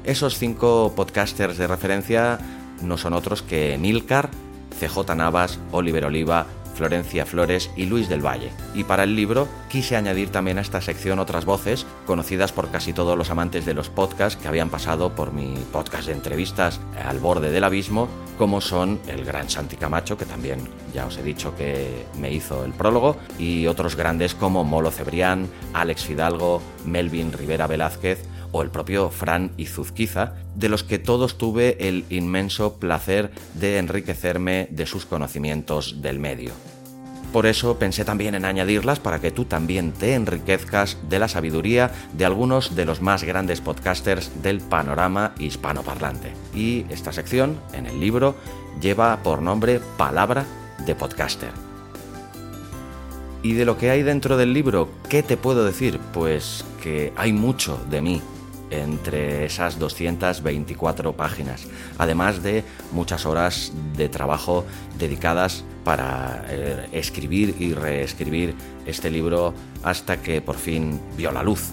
Esos 0.03 0.39
cinco 0.39 0.93
podcasters 0.95 1.59
de 1.59 1.67
referencia 1.67 2.39
no 2.81 2.97
son 2.97 3.13
otros 3.13 3.43
que 3.43 3.77
Milcar, 3.77 4.31
CJ 4.79 5.15
Navas, 5.15 5.59
Oliver 5.71 6.05
Oliva, 6.05 6.47
Florencia 6.81 7.27
Flores 7.27 7.69
y 7.75 7.85
Luis 7.85 8.09
del 8.09 8.25
Valle. 8.25 8.49
Y 8.73 8.85
para 8.85 9.03
el 9.03 9.15
libro 9.15 9.47
quise 9.69 9.95
añadir 9.95 10.31
también 10.31 10.57
a 10.57 10.61
esta 10.61 10.81
sección 10.81 11.19
otras 11.19 11.45
voces 11.45 11.85
conocidas 12.07 12.51
por 12.51 12.71
casi 12.71 12.91
todos 12.91 13.15
los 13.15 13.29
amantes 13.29 13.67
de 13.67 13.75
los 13.75 13.89
podcasts 13.89 14.41
que 14.41 14.47
habían 14.47 14.71
pasado 14.71 15.13
por 15.13 15.31
mi 15.31 15.53
podcast 15.71 16.07
de 16.07 16.13
entrevistas 16.13 16.79
al 17.05 17.19
borde 17.19 17.51
del 17.51 17.65
abismo, 17.65 18.07
como 18.39 18.61
son 18.61 18.99
el 19.07 19.23
gran 19.23 19.47
Santi 19.47 19.75
Camacho, 19.75 20.17
que 20.17 20.25
también 20.25 20.67
ya 20.91 21.05
os 21.05 21.19
he 21.19 21.21
dicho 21.21 21.55
que 21.55 22.07
me 22.17 22.31
hizo 22.33 22.65
el 22.65 22.73
prólogo, 22.73 23.15
y 23.37 23.67
otros 23.67 23.95
grandes 23.95 24.33
como 24.33 24.63
Molo 24.63 24.89
Cebrián, 24.89 25.47
Alex 25.73 26.05
Fidalgo, 26.05 26.63
Melvin 26.85 27.31
Rivera 27.31 27.67
Velázquez, 27.67 28.23
o 28.51 28.61
el 28.61 28.69
propio 28.69 29.09
Fran 29.09 29.51
Izuzquiza, 29.57 30.33
de 30.55 30.69
los 30.69 30.83
que 30.83 30.99
todos 30.99 31.37
tuve 31.37 31.87
el 31.87 32.05
inmenso 32.09 32.77
placer 32.79 33.31
de 33.53 33.77
enriquecerme 33.77 34.67
de 34.71 34.85
sus 34.85 35.05
conocimientos 35.05 36.01
del 36.01 36.19
medio. 36.19 36.51
Por 37.31 37.45
eso 37.45 37.79
pensé 37.79 38.03
también 38.03 38.35
en 38.35 38.43
añadirlas 38.43 38.99
para 38.99 39.21
que 39.21 39.31
tú 39.31 39.45
también 39.45 39.93
te 39.93 40.15
enriquezcas 40.15 40.97
de 41.09 41.17
la 41.17 41.29
sabiduría 41.29 41.91
de 42.11 42.25
algunos 42.25 42.75
de 42.75 42.83
los 42.83 43.01
más 43.01 43.23
grandes 43.23 43.61
podcasters 43.61 44.43
del 44.43 44.59
panorama 44.59 45.33
hispanoparlante. 45.39 46.33
Y 46.53 46.85
esta 46.89 47.13
sección, 47.13 47.57
en 47.71 47.85
el 47.85 48.01
libro, 48.01 48.35
lleva 48.81 49.23
por 49.23 49.41
nombre 49.41 49.79
Palabra 49.97 50.45
de 50.85 50.93
Podcaster. 50.93 51.51
Y 53.43 53.53
de 53.53 53.65
lo 53.65 53.77
que 53.77 53.89
hay 53.89 54.03
dentro 54.03 54.35
del 54.35 54.53
libro, 54.53 54.89
¿qué 55.07 55.23
te 55.23 55.37
puedo 55.37 55.63
decir? 55.63 55.99
Pues 56.13 56.65
que 56.83 57.13
hay 57.15 57.31
mucho 57.31 57.79
de 57.89 58.01
mí 58.01 58.21
entre 58.71 59.45
esas 59.45 59.77
224 59.77 61.13
páginas, 61.13 61.67
además 61.97 62.41
de 62.41 62.63
muchas 62.91 63.25
horas 63.25 63.71
de 63.95 64.09
trabajo 64.09 64.65
dedicadas 64.97 65.63
para 65.83 66.45
eh, 66.47 66.87
escribir 66.91 67.55
y 67.59 67.73
reescribir 67.73 68.55
este 68.85 69.11
libro 69.11 69.53
hasta 69.83 70.21
que 70.21 70.41
por 70.41 70.55
fin 70.55 70.99
vio 71.17 71.31
la 71.31 71.43
luz. 71.43 71.71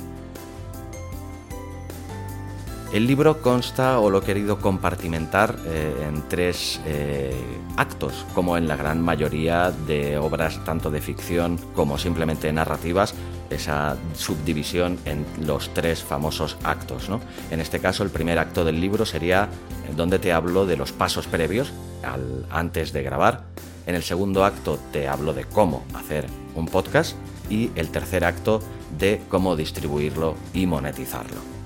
El 2.93 3.07
libro 3.07 3.43
consta 3.43 4.00
o 4.00 4.09
lo 4.09 4.21
he 4.21 4.23
querido 4.23 4.61
compartimentar 4.61 5.57
eh, 5.67 6.07
en 6.09 6.26
tres 6.26 6.81
eh, 6.87 7.35
actos, 7.76 8.25
como 8.35 8.57
en 8.57 8.67
la 8.67 8.76
gran 8.76 9.02
mayoría 9.02 9.71
de 9.71 10.17
obras 10.17 10.64
tanto 10.64 10.90
de 10.90 11.02
ficción 11.02 11.59
como 11.75 11.99
simplemente 11.99 12.50
narrativas, 12.50 13.14
esa 13.50 13.97
subdivisión 14.14 14.99
en 15.05 15.25
los 15.45 15.73
tres 15.75 16.02
famosos 16.02 16.57
actos. 16.64 17.09
En 17.50 17.61
este 17.61 17.81
caso, 17.81 18.02
el 18.02 18.11
primer 18.11 18.38
acto 18.38 18.64
del 18.64 18.81
libro 18.81 19.07
sería 19.07 19.45
eh, 19.45 19.93
donde 19.97 20.19
te 20.19 20.33
hablo 20.33 20.67
de 20.67 20.76
los 20.76 20.93
pasos 20.93 21.26
previos 21.26 21.73
antes 22.50 22.93
de 22.93 23.02
grabar. 23.02 23.45
En 23.87 23.95
el 23.95 24.02
segundo 24.02 24.45
acto 24.45 24.78
te 24.93 25.09
hablo 25.09 25.33
de 25.33 25.45
cómo 25.45 25.85
hacer 25.95 26.26
un 26.55 26.67
podcast 26.67 27.17
y 27.50 27.71
el 27.75 27.90
tercer 27.90 28.25
acto 28.25 28.61
de 28.99 29.23
cómo 29.28 29.57
distribuirlo 29.57 30.35
y 30.52 30.67
monetizarlo. 30.67 31.58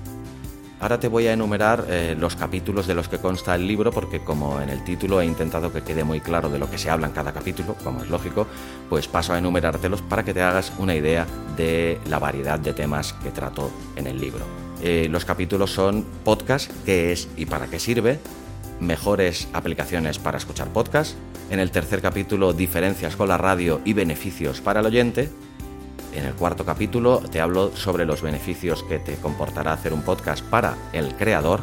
Ahora 0.83 0.99
te 0.99 1.07
voy 1.07 1.27
a 1.27 1.31
enumerar 1.31 1.85
eh, 1.87 2.13
los 2.19 2.35
capítulos 2.35 2.87
de 2.87 2.93
los 2.93 3.07
que 3.07 3.17
consta 3.17 3.55
el 3.55 3.65
libro 3.65 3.89
porque 3.89 4.19
como 4.19 4.59
en 4.59 4.67
el 4.67 4.83
título 4.83 5.21
he 5.21 5.25
intentado 5.25 5.71
que 5.71 5.81
quede 5.81 6.03
muy 6.03 6.19
claro 6.19 6.49
de 6.49 6.59
lo 6.59 6.69
que 6.69 6.77
se 6.77 6.89
habla 6.89 7.07
en 7.07 7.13
cada 7.13 7.31
capítulo, 7.31 7.77
como 7.85 8.03
es 8.03 8.09
lógico, 8.09 8.47
pues 8.89 9.07
paso 9.07 9.31
a 9.31 9.37
enumerártelos 9.37 10.01
para 10.01 10.25
que 10.25 10.33
te 10.33 10.41
hagas 10.41 10.73
una 10.79 10.93
idea 10.93 11.25
de 11.55 12.01
la 12.09 12.19
variedad 12.19 12.59
de 12.59 12.73
temas 12.73 13.13
que 13.13 13.31
trato 13.31 13.71
en 13.95 14.07
el 14.07 14.19
libro. 14.19 14.43
Eh, 14.81 15.07
los 15.09 15.23
capítulos 15.23 15.71
son 15.71 16.03
podcast, 16.25 16.69
qué 16.83 17.13
es 17.13 17.29
y 17.37 17.45
para 17.45 17.67
qué 17.67 17.79
sirve, 17.79 18.19
mejores 18.81 19.47
aplicaciones 19.53 20.19
para 20.19 20.37
escuchar 20.37 20.67
podcast, 20.73 21.15
en 21.49 21.59
el 21.59 21.71
tercer 21.71 22.01
capítulo 22.01 22.51
diferencias 22.51 23.15
con 23.15 23.29
la 23.29 23.37
radio 23.37 23.79
y 23.85 23.93
beneficios 23.93 24.59
para 24.59 24.81
el 24.81 24.87
oyente, 24.87 25.29
en 26.15 26.25
el 26.25 26.33
cuarto 26.33 26.65
capítulo 26.65 27.21
te 27.31 27.41
hablo 27.41 27.75
sobre 27.75 28.05
los 28.05 28.21
beneficios 28.21 28.83
que 28.83 28.99
te 28.99 29.15
comportará 29.15 29.73
hacer 29.73 29.93
un 29.93 30.03
podcast 30.03 30.43
para 30.43 30.75
el 30.93 31.15
creador. 31.15 31.61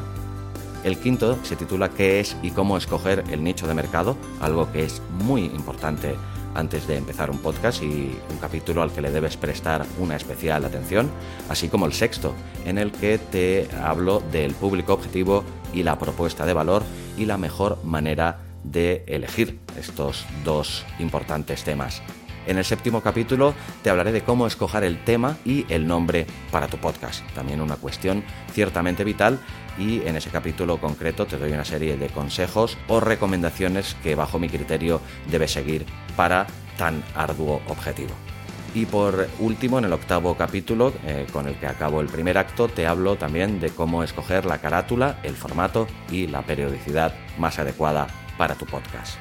El 0.85 0.99
quinto 0.99 1.39
se 1.43 1.57
titula 1.57 1.91
¿Qué 1.91 2.21
es 2.21 2.37
y 2.43 2.51
cómo 2.51 2.77
escoger 2.77 3.25
el 3.31 3.45
nicho 3.45 3.67
de 3.67 3.75
mercado? 3.75 4.17
Algo 4.41 4.71
que 4.73 4.85
es 4.85 5.03
muy 5.11 5.45
importante 5.45 6.15
antes 6.55 6.87
de 6.87 6.97
empezar 6.97 7.31
un 7.31 7.39
podcast 7.39 7.83
y 7.83 8.17
un 8.31 8.39
capítulo 8.41 8.83
al 8.83 8.91
que 8.91 9.01
le 9.01 9.11
debes 9.11 9.37
prestar 9.37 9.87
una 9.99 10.17
especial 10.17 10.65
atención, 10.65 11.11
así 11.49 11.69
como 11.69 11.87
el 11.87 11.93
sexto, 11.93 12.35
en 12.65 12.79
el 12.79 12.91
que 12.93 13.19
te 13.19 13.69
hablo 13.83 14.21
del 14.33 14.55
público 14.55 14.95
objetivo 14.95 15.45
y 15.73 15.83
la 15.83 15.99
propuesta 15.99 16.47
de 16.47 16.55
valor 16.55 16.83
y 17.17 17.27
la 17.27 17.39
mejor 17.39 17.79
manera 17.85 18.41
de 18.65 19.05
elegir 19.07 19.61
estos 19.79 20.27
dos 20.45 20.85
importantes 20.99 21.63
temas. 21.63 22.03
En 22.47 22.59
el 22.59 22.65
séptimo 22.65 23.01
capítulo 23.03 23.55
te 23.83 23.91
hablaré 23.91 24.13
de 24.13 24.23
cómo 24.23 24.47
escoger 24.47 24.85
el 24.85 25.03
tema 25.05 25.37
y 25.45 25.67
el 25.69 25.87
nombre 25.87 26.27
para 26.51 26.69
tu 26.69 26.79
podcast. 26.79 27.25
También 27.35 27.61
una 27.61 27.77
cuestión 27.77 28.25
ciertamente 28.53 29.05
vital 29.05 29.39
y 29.79 30.01
en 30.07 30.17
ese 30.17 30.31
capítulo 30.31 30.81
concreto 30.81 31.27
te 31.27 31.37
doy 31.37 31.53
una 31.53 31.65
serie 31.65 31.97
de 31.97 32.09
consejos 32.09 32.79
o 32.89 33.01
recomendaciones 33.01 33.97
que 34.03 34.15
bajo 34.15 34.39
mi 34.39 34.49
criterio 34.49 35.01
debes 35.31 35.53
seguir 35.53 35.87
para 36.17 36.47
tan 36.77 37.03
arduo 37.15 37.61
objetivo. 37.69 38.11
Y 38.75 38.87
por 38.87 39.29
último, 39.41 39.79
en 39.79 39.87
el 39.87 39.93
octavo 39.93 40.37
capítulo, 40.37 40.93
eh, 41.05 41.27
con 41.33 41.49
el 41.49 41.57
que 41.57 41.67
acabo 41.67 42.01
el 42.01 42.07
primer 42.07 42.39
acto, 42.39 42.69
te 42.69 42.87
hablo 42.87 43.17
también 43.17 43.59
de 43.59 43.71
cómo 43.71 44.05
escoger 44.05 44.45
la 44.45 44.59
carátula, 44.59 45.19
el 45.25 45.35
formato 45.35 45.89
y 46.11 46.29
la 46.29 46.43
periodicidad 46.43 47.13
más 47.37 47.59
adecuada 47.59 48.07
para 48.39 48.55
tu 48.55 48.67
podcast. 48.67 49.19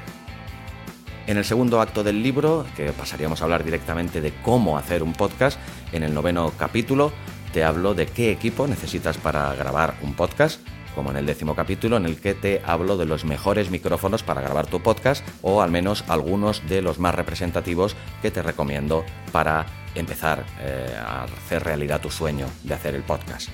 En 1.29 1.38
el 1.38 1.45
segundo 1.45 1.79
acto 1.79 2.03
del 2.03 2.24
libro, 2.24 2.65
que 2.75 2.91
pasaríamos 2.91 3.39
a 3.39 3.43
hablar 3.43 3.63
directamente 3.63 4.19
de 4.19 4.33
cómo 4.41 4.79
hacer 4.79 5.03
un 5.03 5.13
podcast, 5.13 5.59
en 5.91 6.01
el 6.01 6.12
noveno 6.12 6.51
capítulo 6.57 7.13
te 7.53 7.63
hablo 7.63 7.93
de 7.93 8.07
qué 8.07 8.31
equipo 8.31 8.65
necesitas 8.65 9.19
para 9.19 9.53
grabar 9.53 9.93
un 10.01 10.15
podcast, 10.15 10.59
como 10.95 11.12
en 11.12 11.17
el 11.17 11.27
décimo 11.27 11.53
capítulo 11.53 11.98
en 11.98 12.07
el 12.07 12.19
que 12.19 12.33
te 12.33 12.63
hablo 12.65 12.98
de 12.98 13.05
los 13.05 13.25
mejores 13.25 13.69
micrófonos 13.69 14.24
para 14.24 14.41
grabar 14.41 14.65
tu 14.65 14.81
podcast 14.81 15.24
o 15.43 15.62
al 15.62 15.69
menos 15.69 16.03
algunos 16.07 16.67
de 16.67 16.81
los 16.81 16.98
más 16.98 17.13
representativos 17.13 17.95
que 18.24 18.31
te 18.31 18.41
recomiendo 18.41 19.05
para 19.31 19.67
empezar 19.93 20.43
eh, 20.62 20.98
a 21.00 21.25
hacer 21.25 21.63
realidad 21.63 22.01
tu 22.01 22.09
sueño 22.09 22.48
de 22.63 22.74
hacer 22.74 22.95
el 22.95 23.03
podcast. 23.03 23.50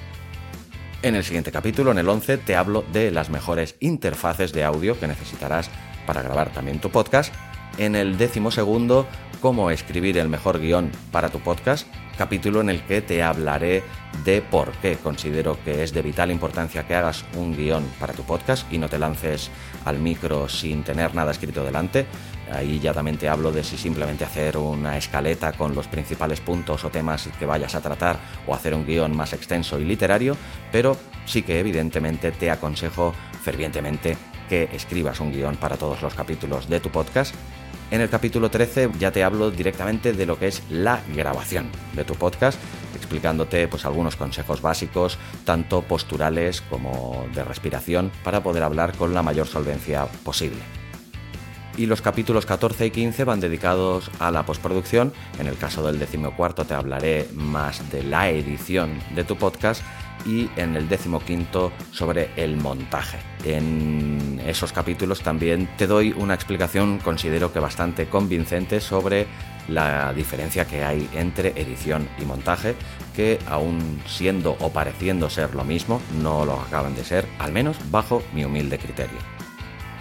En 1.02 1.16
el 1.16 1.26
siguiente 1.26 1.52
capítulo, 1.52 1.92
en 1.92 1.98
el 1.98 2.08
11, 2.08 2.38
te 2.38 2.56
hablo 2.56 2.86
de 2.94 3.12
las 3.12 3.30
mejores 3.30 3.76
interfaces 3.82 4.54
de 4.54 4.64
audio 4.64 4.98
que 4.98 5.08
necesitarás 5.08 5.70
para 6.06 6.22
grabar 6.22 6.54
también 6.54 6.80
tu 6.80 6.90
podcast 6.90 7.34
en 7.78 7.96
el 7.96 8.18
décimo 8.18 8.52
segundo 8.52 9.08
cómo 9.42 9.70
escribir 9.70 10.18
el 10.18 10.30
mejor 10.30 10.60
guion 10.60 10.92
para 11.12 11.30
tu 11.30 11.40
podcast, 11.40 11.88
capítulo 12.18 12.62
en 12.62 12.70
el 12.70 12.84
que 12.84 13.02
te 13.02 13.22
hablaré 13.22 13.84
de 14.24 14.42
por 14.42 14.72
qué 14.74 14.98
considero 14.98 15.58
que 15.64 15.84
es 15.84 15.94
de 15.94 16.02
vital 16.02 16.32
importancia 16.32 16.88
que 16.88 16.96
hagas 16.96 17.26
un 17.36 17.56
guion 17.56 17.84
para 18.00 18.14
tu 18.14 18.24
podcast 18.24 18.72
y 18.72 18.78
no 18.78 18.90
te 18.90 18.98
lances 18.98 19.52
al 19.84 20.00
micro 20.00 20.50
sin 20.50 20.84
tener 20.84 21.14
nada 21.14 21.32
escrito 21.32 21.64
delante. 21.64 22.06
Ahí 22.52 22.80
ya 22.80 22.94
también 22.94 23.18
te 23.18 23.28
hablo 23.28 23.52
de 23.52 23.64
si 23.64 23.78
simplemente 23.78 24.24
hacer 24.24 24.58
una 24.58 24.98
escaleta 24.98 25.54
con 25.54 25.76
los 25.76 25.88
principales 25.88 26.40
puntos 26.42 26.84
o 26.86 26.90
temas 26.90 27.28
que 27.38 27.46
vayas 27.46 27.76
a 27.76 27.82
tratar 27.82 28.18
o 28.48 28.56
hacer 28.56 28.74
un 28.74 28.86
guion 28.86 29.16
más 29.16 29.34
extenso 29.34 29.80
y 29.80 29.86
literario, 29.86 30.38
pero 30.72 30.96
sí 31.26 31.42
que 31.42 31.60
evidentemente 31.60 32.32
te 32.32 32.52
aconsejo 32.52 33.14
fervientemente 33.44 34.18
que 34.48 34.70
escribas 34.74 35.20
un 35.20 35.32
guion 35.32 35.56
para 35.56 35.76
todos 35.76 36.02
los 36.02 36.14
capítulos 36.14 36.70
de 36.70 36.80
tu 36.80 36.90
podcast 36.90 37.36
en 37.92 38.02
el 38.02 38.10
capítulo 38.10 38.50
13 38.50 38.92
ya 39.00 39.12
te 39.12 39.24
hablo 39.24 39.52
directamente 39.52 40.14
de 40.14 40.26
lo 40.26 40.38
que 40.40 40.48
es 40.48 40.64
la 40.70 41.02
grabación 41.16 41.70
de 41.94 42.04
tu 42.04 42.16
podcast, 42.16 42.60
explicándote 42.96 43.68
pues 43.68 43.86
algunos 43.86 44.16
consejos 44.16 44.62
básicos, 44.62 45.18
tanto 45.44 45.82
posturales 45.84 46.62
como 46.62 47.26
de 47.34 47.44
respiración, 47.44 48.12
para 48.24 48.42
poder 48.42 48.64
hablar 48.64 48.94
con 48.98 49.14
la 49.14 49.22
mayor 49.22 49.48
solvencia 49.48 50.06
posible. 50.24 50.60
Y 51.78 51.88
los 51.88 52.02
capítulos 52.02 52.46
14 52.46 52.86
y 52.86 52.92
15 52.92 53.26
van 53.26 53.42
dedicados 53.42 54.10
a 54.20 54.32
la 54.32 54.46
postproducción. 54.46 55.14
En 55.40 55.48
el 55.48 55.58
caso 55.58 55.86
del 55.86 56.00
decimocuarto 56.00 56.66
te 56.66 56.74
hablaré 56.74 57.28
más 57.34 57.92
de 57.92 58.02
la 58.04 58.30
edición 58.30 59.00
de 59.14 59.26
tu 59.26 59.36
podcast 59.36 59.82
y 60.26 60.50
en 60.56 60.76
el 60.76 60.90
décimo 60.90 61.20
quinto 61.20 61.72
sobre 61.92 62.30
el 62.36 62.58
montaje. 62.58 63.20
En 63.44 64.42
esos 64.46 64.72
capítulos 64.72 65.22
también 65.22 65.70
te 65.78 65.88
doy 65.88 66.14
una 66.18 66.34
explicación 66.34 67.00
considero 67.00 67.54
que 67.54 67.60
bastante 67.60 68.08
convincente 68.08 68.82
sobre 68.82 69.28
la 69.68 70.14
diferencia 70.14 70.66
que 70.66 70.84
hay 70.84 71.10
entre 71.14 71.50
edición 71.60 72.08
y 72.22 72.26
montaje, 72.26 72.76
que 73.16 73.40
aún 73.48 74.02
siendo 74.06 74.58
o 74.60 74.72
pareciendo 74.72 75.30
ser 75.30 75.56
lo 75.56 75.64
mismo, 75.64 76.02
no 76.22 76.46
lo 76.46 76.60
acaban 76.60 76.96
de 76.96 77.04
ser, 77.04 77.28
al 77.40 77.52
menos 77.52 77.78
bajo 77.90 78.22
mi 78.34 78.46
humilde 78.46 78.78
criterio. 78.78 79.18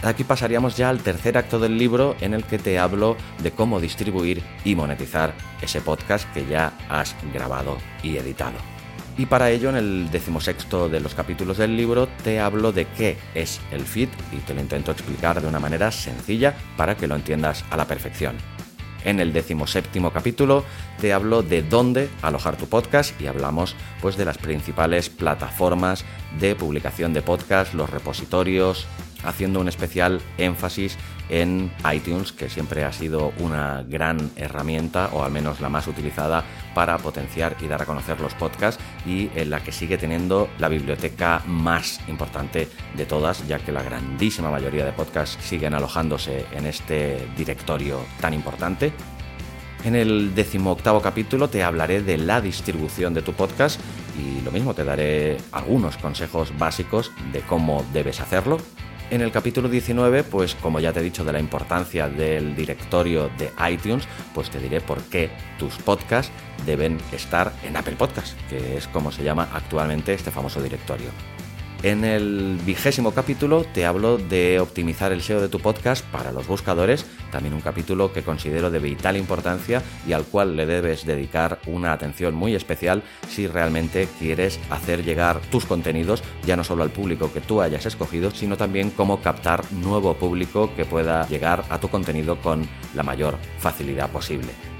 Aquí 0.03 0.23
pasaríamos 0.23 0.77
ya 0.77 0.91
al 0.91 1.01
tercer 1.01 1.39
acto 1.39 1.59
del 1.59 1.79
libro 1.79 2.15
en 2.21 2.35
el 2.35 2.45
que 2.45 2.59
te 2.59 2.79
hablo 2.79 3.17
de 3.43 3.53
cómo 3.53 3.81
distribuir 3.81 4.43
y 4.63 4.75
monetizar 4.75 5.33
ese 5.63 5.81
podcast 5.81 6.31
que 6.35 6.45
ya 6.45 6.75
has 6.91 7.17
grabado 7.33 7.79
y 8.03 8.19
editado. 8.19 8.74
Y 9.17 9.27
para 9.27 9.51
ello, 9.51 9.71
en 9.71 9.77
el 9.77 10.11
decimosexto 10.11 10.89
de 10.89 11.01
los 11.01 11.15
capítulos 11.15 11.59
del 11.59 11.77
libro, 11.77 12.09
te 12.25 12.41
hablo 12.41 12.73
de 12.73 12.87
qué 12.87 13.17
es 13.35 13.61
el 13.71 13.83
feed 13.83 14.09
y 14.33 14.39
te 14.39 14.55
lo 14.55 14.61
intento 14.61 14.91
explicar 14.91 15.41
de 15.41 15.47
una 15.47 15.61
manera 15.61 15.93
sencilla 15.93 16.55
para 16.77 16.97
que 16.97 17.07
lo 17.07 17.15
entiendas 17.15 17.65
a 17.71 17.77
la 17.77 17.87
perfección. 17.87 18.37
En 19.05 19.21
el 19.21 19.33
decimoséptimo 19.33 20.11
capítulo 20.11 20.65
te 21.01 21.13
hablo 21.13 21.43
de 21.43 21.63
dónde 21.63 22.09
alojar 22.23 22.57
tu 22.57 22.67
podcast 22.67 23.21
y 23.21 23.27
hablamos 23.27 23.77
pues 24.01 24.17
de 24.17 24.25
las 24.25 24.39
principales 24.39 25.11
plataformas 25.11 26.05
de 26.41 26.57
publicación 26.57 27.13
de 27.13 27.23
podcast, 27.23 27.75
los 27.75 27.91
repositorios, 27.91 28.87
haciendo 29.25 29.61
un 29.61 29.69
especial 29.69 30.21
énfasis 30.39 30.97
en 31.29 31.73
iTunes, 31.93 32.33
que 32.33 32.51
siempre 32.51 32.85
ha 32.85 32.93
sido 32.93 33.33
una 33.39 33.83
gran 33.83 34.31
herramienta, 34.37 35.11
o 35.13 35.25
al 35.25 35.33
menos 35.33 35.61
la 35.61 35.69
más 35.69 35.87
utilizada, 35.87 36.45
para 36.75 36.99
potenciar 36.99 37.57
y 37.61 37.67
dar 37.67 37.83
a 37.83 37.87
conocer 37.87 38.21
los 38.21 38.35
podcasts, 38.35 38.83
y 39.07 39.31
en 39.35 39.51
la 39.51 39.61
que 39.61 39.73
sigue 39.73 39.97
teniendo 39.97 40.49
la 40.59 40.69
biblioteca 40.69 41.43
más 41.47 42.01
importante 42.09 42.69
de 42.95 43.07
todas, 43.07 43.47
ya 43.49 43.59
que 43.59 43.73
la 43.73 43.83
grandísima 43.83 44.51
mayoría 44.51 44.85
de 44.85 44.93
podcasts 44.93 45.39
siguen 45.43 45.75
alojándose 45.75 46.47
en 46.53 46.67
este 46.67 47.27
directorio 47.37 48.01
tan 48.21 48.35
importante. 48.35 48.93
En 49.85 49.95
el 49.95 50.35
decimoctavo 50.35 51.03
capítulo 51.03 51.49
te 51.49 51.63
hablaré 51.63 52.03
de 52.03 52.17
la 52.17 52.41
distribución 52.41 53.13
de 53.13 53.21
tu 53.21 53.35
podcast 53.35 53.79
y 54.19 54.41
lo 54.41 54.51
mismo 54.51 54.73
te 54.73 54.83
daré 54.83 55.37
algunos 55.53 55.99
consejos 55.99 56.57
básicos 56.59 57.13
de 57.35 57.43
cómo 57.43 57.85
debes 57.93 58.21
hacerlo. 58.21 58.57
En 59.11 59.21
el 59.21 59.31
capítulo 59.31 59.69
19, 59.69 60.25
pues 60.25 60.55
como 60.55 60.81
ya 60.81 60.93
te 60.93 61.01
he 61.01 61.03
dicho 61.03 61.25
de 61.25 61.33
la 61.33 61.39
importancia 61.39 62.09
del 62.09 62.57
directorio 62.57 63.31
de 63.39 63.51
iTunes, 63.71 64.09
pues 64.35 64.51
te 64.51 64.59
diré 64.59 64.81
por 64.81 65.03
qué 65.05 65.31
tus 65.59 65.77
podcasts 65.77 66.33
deben 66.65 66.99
estar 67.13 67.53
en 67.63 67.77
Apple 67.77 67.97
Podcasts, 67.97 68.35
que 68.49 68.77
es 68.77 68.89
como 68.89 69.13
se 69.13 69.23
llama 69.23 69.49
actualmente 69.53 70.15
este 70.15 70.31
famoso 70.31 70.63
directorio. 70.63 71.34
En 71.85 72.03
el 72.03 72.59
vigésimo 72.65 73.13
capítulo 73.13 73.63
te 73.63 73.85
hablo 73.85 74.17
de 74.17 74.59
optimizar 74.59 75.13
el 75.13 75.21
SEO 75.21 75.43
de 75.43 75.51
tu 75.51 75.61
podcast 75.61 76.03
para 76.07 76.33
los 76.33 76.47
buscadores, 76.47 77.05
también 77.31 77.53
un 77.53 77.61
capítulo 77.61 78.11
que 78.11 78.23
considero 78.23 78.71
de 78.71 78.79
vital 78.79 79.19
importancia 79.19 79.83
y 80.09 80.15
al 80.15 80.25
cual 80.25 80.57
le 80.57 80.65
debes 80.65 81.05
dedicar 81.05 81.61
una 81.67 81.93
atención 81.93 82.35
muy 82.35 82.55
especial 82.55 83.03
si 83.29 83.47
realmente 83.47 84.09
quieres 84.19 84.59
hacer 84.71 85.05
llegar 85.05 85.43
tus 85.51 85.67
contenidos 85.67 86.23
ya 86.47 86.57
no 86.57 86.65
solo 86.65 86.85
al 86.85 86.91
público 86.91 87.31
que 87.31 87.43
tú 87.43 87.61
hayas 87.61 87.85
escogido, 87.85 88.31
sino 88.31 88.57
también 88.57 88.89
cómo 88.89 89.21
captar 89.21 89.71
nuevo 89.71 90.15
público 90.15 90.75
que 90.75 90.87
pueda 90.87 91.29
llegar 91.29 91.67
a 91.69 91.81
tu 91.81 91.91
contenido 91.91 92.41
con 92.41 92.67
la 92.95 93.03
mayor 93.03 93.37
facilidad 93.59 94.09
posible. 94.09 94.74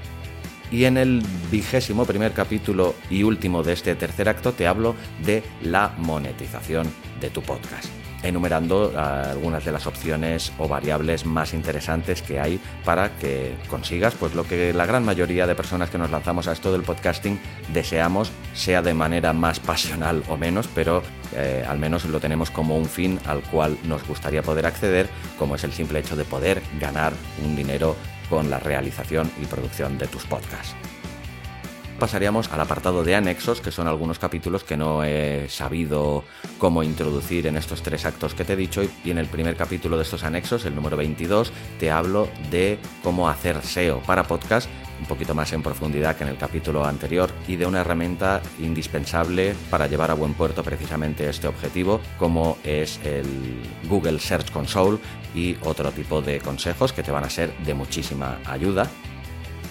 Y 0.75 0.83
en 0.83 0.97
el 0.97 1.23
vigésimo 1.49 2.03
primer 2.03 2.33
capítulo 2.33 2.95
y 3.09 3.23
último 3.23 3.63
de 3.63 3.71
este 3.71 3.95
tercer 3.95 4.27
acto 4.27 4.51
te 4.51 4.67
hablo 4.67 4.93
de 5.23 5.41
la 5.61 5.93
monetización 5.99 6.85
de 7.21 7.29
tu 7.29 7.41
podcast 7.41 7.87
enumerando 8.23 8.91
ah, 8.97 9.29
algunas 9.29 9.63
de 9.63 9.71
las 9.71 9.87
opciones 9.87 10.51
o 10.57 10.67
variables 10.67 11.25
más 11.25 11.53
interesantes 11.53 12.21
que 12.21 12.39
hay 12.39 12.59
para 12.83 13.15
que 13.17 13.55
consigas 13.69 14.15
pues 14.15 14.33
lo 14.35 14.43
que 14.43 14.73
la 14.73 14.85
gran 14.85 15.05
mayoría 15.05 15.47
de 15.47 15.55
personas 15.55 15.89
que 15.89 15.97
nos 15.97 16.09
lanzamos 16.09 16.47
a 16.47 16.51
esto 16.51 16.71
del 16.71 16.81
podcasting 16.81 17.39
deseamos, 17.71 18.31
sea 18.53 18.81
de 18.81 18.93
manera 18.93 19.31
más 19.31 19.59
pasional 19.59 20.23
o 20.27 20.37
menos, 20.37 20.67
pero 20.73 21.03
eh, 21.35 21.63
al 21.67 21.77
menos 21.77 22.03
lo 22.05 22.19
tenemos 22.19 22.49
como 22.49 22.75
un 22.75 22.85
fin 22.85 23.19
al 23.27 23.41
cual 23.43 23.77
nos 23.85 24.05
gustaría 24.07 24.41
poder 24.41 24.65
acceder, 24.65 25.07
como 25.37 25.55
es 25.55 25.63
el 25.63 25.71
simple 25.71 25.99
hecho 25.99 26.15
de 26.15 26.25
poder 26.25 26.61
ganar 26.79 27.13
un 27.45 27.55
dinero 27.55 27.95
con 28.29 28.49
la 28.49 28.59
realización 28.59 29.31
y 29.41 29.45
producción 29.45 29.97
de 29.97 30.07
tus 30.07 30.25
podcasts. 30.25 30.75
Pasaríamos 31.99 32.51
al 32.51 32.59
apartado 32.59 33.05
de 33.05 33.15
anexos, 33.15 33.61
que 33.61 33.71
son 33.71 33.87
algunos 33.87 34.19
capítulos 34.19 34.65
que 34.65 34.75
no 34.75 35.05
he 35.05 35.47
sabido 35.47 36.25
cómo 36.57 36.83
introducir 36.83 37.47
en 37.47 37.55
estos 37.55 37.83
tres 37.83 38.05
actos 38.05 38.33
que 38.33 38.43
te 38.43 38.53
he 38.53 38.57
dicho. 38.57 38.81
Y 39.05 39.11
en 39.11 39.17
el 39.17 39.27
primer 39.27 39.55
capítulo 39.55 39.95
de 39.95 40.03
estos 40.03 40.25
anexos, 40.25 40.65
el 40.65 40.75
número 40.75 40.97
22, 40.97 41.53
te 41.79 41.91
hablo 41.91 42.27
de 42.51 42.79
cómo 43.01 43.29
hacer 43.29 43.61
SEO 43.61 44.01
para 44.01 44.23
podcast 44.23 44.69
un 44.99 45.05
poquito 45.05 45.35
más 45.35 45.51
en 45.53 45.61
profundidad 45.61 46.15
que 46.15 46.23
en 46.23 46.29
el 46.29 46.37
capítulo 46.37 46.85
anterior 46.85 47.29
y 47.47 47.55
de 47.55 47.65
una 47.65 47.81
herramienta 47.81 48.41
indispensable 48.59 49.55
para 49.69 49.87
llevar 49.87 50.11
a 50.11 50.13
buen 50.13 50.33
puerto 50.33 50.63
precisamente 50.63 51.29
este 51.29 51.47
objetivo 51.47 51.99
como 52.17 52.57
es 52.63 52.99
el 53.03 53.25
Google 53.89 54.19
Search 54.19 54.51
Console 54.51 54.99
y 55.35 55.57
otro 55.63 55.91
tipo 55.91 56.21
de 56.21 56.39
consejos 56.39 56.93
que 56.93 57.03
te 57.03 57.11
van 57.11 57.25
a 57.25 57.29
ser 57.29 57.55
de 57.59 57.73
muchísima 57.73 58.39
ayuda. 58.45 58.89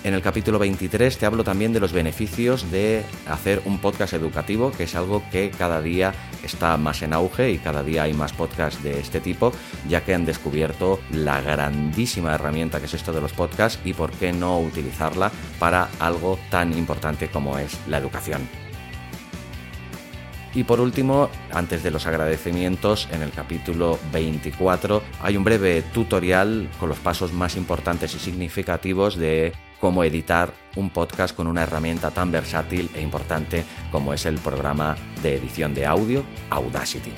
En 0.05 0.13
el 0.13 0.21
capítulo 0.21 0.59
23 0.59 1.17
te 1.17 1.25
hablo 1.25 1.45
también 1.45 1.73
de 1.73 1.81
los 1.81 1.95
beneficios 1.95 2.71
de 2.71 3.03
hacer 3.27 3.63
un 3.65 3.79
podcast 3.79 4.13
educativo, 4.13 4.71
que 4.71 4.85
es 4.85 4.95
algo 4.95 5.23
que 5.33 5.51
cada 5.51 5.81
día 5.81 6.13
está 6.43 6.77
más 6.77 7.01
en 7.01 7.15
auge 7.15 7.51
y 7.51 7.57
cada 7.59 7.83
día 7.83 8.03
hay 8.03 8.13
más 8.13 8.35
podcasts 8.35 8.83
de 8.83 9.01
este 9.01 9.21
tipo, 9.21 9.51
ya 9.89 10.05
que 10.05 10.13
han 10.13 10.27
descubierto 10.27 11.01
la 11.11 11.41
grandísima 11.41 12.35
herramienta 12.35 12.81
que 12.81 12.87
es 12.87 12.93
esto 12.93 13.15
de 13.15 13.23
los 13.23 13.33
podcasts 13.33 13.81
y 13.83 13.95
por 13.95 14.11
qué 14.11 14.31
no 14.35 14.61
utilizarla 14.61 15.33
para 15.59 15.89
algo 15.99 16.39
tan 16.51 16.77
importante 16.77 17.29
como 17.29 17.59
es 17.59 17.75
la 17.89 17.97
educación. 17.97 18.64
Y 20.55 20.63
por 20.63 20.81
último, 20.81 21.31
antes 21.53 21.83
de 21.83 21.91
los 21.91 22.07
agradecimientos, 22.07 23.09
en 23.11 23.23
el 23.23 23.33
capítulo 23.33 23.99
24 24.13 25.03
hay 25.21 25.37
un 25.37 25.43
breve 25.43 25.83
tutorial 25.83 26.71
con 26.79 26.89
los 26.89 26.99
pasos 26.99 27.33
más 27.33 27.57
importantes 27.57 28.15
y 28.15 28.21
significativos 28.21 29.17
de 29.17 29.53
cómo 29.81 30.05
editar 30.05 30.55
un 30.77 30.91
podcast 30.91 31.35
con 31.35 31.49
una 31.49 31.65
herramienta 31.65 32.13
tan 32.13 32.31
versátil 32.31 32.89
e 32.95 33.03
importante 33.03 33.65
como 33.91 34.15
es 34.15 34.27
el 34.27 34.37
programa 34.37 34.97
de 35.23 35.37
edición 35.37 35.75
de 35.75 35.87
audio 35.87 36.25
Audacity. 36.51 37.13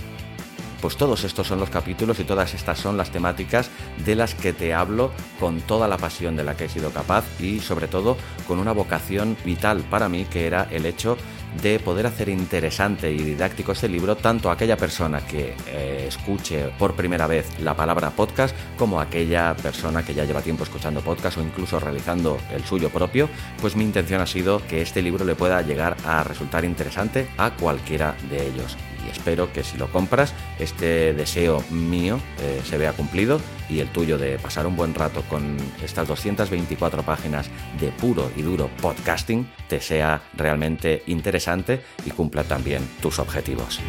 Pues 0.80 0.96
todos 0.96 1.24
estos 1.24 1.46
son 1.46 1.58
los 1.58 1.70
capítulos 1.70 2.20
y 2.20 2.24
todas 2.24 2.54
estas 2.54 2.78
son 2.78 2.96
las 2.96 3.10
temáticas 3.10 3.70
de 4.04 4.14
las 4.14 4.34
que 4.34 4.52
te 4.52 4.74
hablo 4.74 5.10
con 5.40 5.60
toda 5.60 5.88
la 5.88 5.96
pasión 5.96 6.36
de 6.36 6.44
la 6.44 6.56
que 6.56 6.66
he 6.66 6.68
sido 6.68 6.90
capaz 6.90 7.24
y 7.40 7.60
sobre 7.60 7.88
todo 7.88 8.16
con 8.46 8.58
una 8.58 8.72
vocación 8.72 9.36
vital 9.44 9.82
para 9.90 10.08
mí 10.08 10.26
que 10.26 10.46
era 10.46 10.68
el 10.70 10.86
hecho 10.86 11.16
de 11.62 11.78
poder 11.78 12.06
hacer 12.06 12.28
interesante 12.28 13.10
y 13.10 13.18
didáctico 13.18 13.72
este 13.72 13.88
libro 13.88 14.16
tanto 14.16 14.50
a 14.50 14.52
aquella 14.52 14.76
persona 14.76 15.20
que 15.20 15.54
eh, 15.66 16.06
escuche 16.08 16.70
por 16.78 16.94
primera 16.94 17.26
vez 17.26 17.60
la 17.60 17.74
palabra 17.74 18.10
podcast 18.10 18.54
como 18.78 19.00
a 19.00 19.04
aquella 19.04 19.54
persona 19.54 20.04
que 20.04 20.14
ya 20.14 20.24
lleva 20.24 20.42
tiempo 20.42 20.64
escuchando 20.64 21.00
podcast 21.00 21.38
o 21.38 21.42
incluso 21.42 21.80
realizando 21.80 22.38
el 22.52 22.64
suyo 22.64 22.90
propio, 22.90 23.28
pues 23.60 23.76
mi 23.76 23.84
intención 23.84 24.20
ha 24.20 24.26
sido 24.26 24.64
que 24.66 24.82
este 24.82 25.02
libro 25.02 25.24
le 25.24 25.34
pueda 25.34 25.62
llegar 25.62 25.96
a 26.04 26.24
resultar 26.24 26.64
interesante 26.64 27.28
a 27.36 27.50
cualquiera 27.50 28.14
de 28.30 28.46
ellos 28.46 28.76
y 29.06 29.10
espero 29.10 29.52
que 29.52 29.62
si 29.62 29.76
lo 29.76 29.88
compras 29.88 30.34
este 30.58 31.14
deseo 31.14 31.62
mío 31.70 32.18
eh, 32.40 32.60
se 32.64 32.78
vea 32.78 32.92
cumplido 32.92 33.40
y 33.68 33.80
el 33.80 33.88
tuyo 33.88 34.18
de 34.18 34.38
pasar 34.38 34.66
un 34.66 34.76
buen 34.76 34.94
rato 34.94 35.22
con 35.28 35.56
estas 35.82 36.08
224 36.08 37.02
páginas 37.02 37.48
de 37.80 37.88
puro 37.88 38.30
y 38.36 38.42
duro 38.42 38.70
podcasting 38.80 39.48
te 39.68 39.80
sea 39.80 40.22
realmente 40.34 41.02
interesante 41.06 41.80
y 42.04 42.10
cumpla 42.10 42.44
también 42.44 42.82
tus 43.00 43.18
objetivos. 43.18 43.80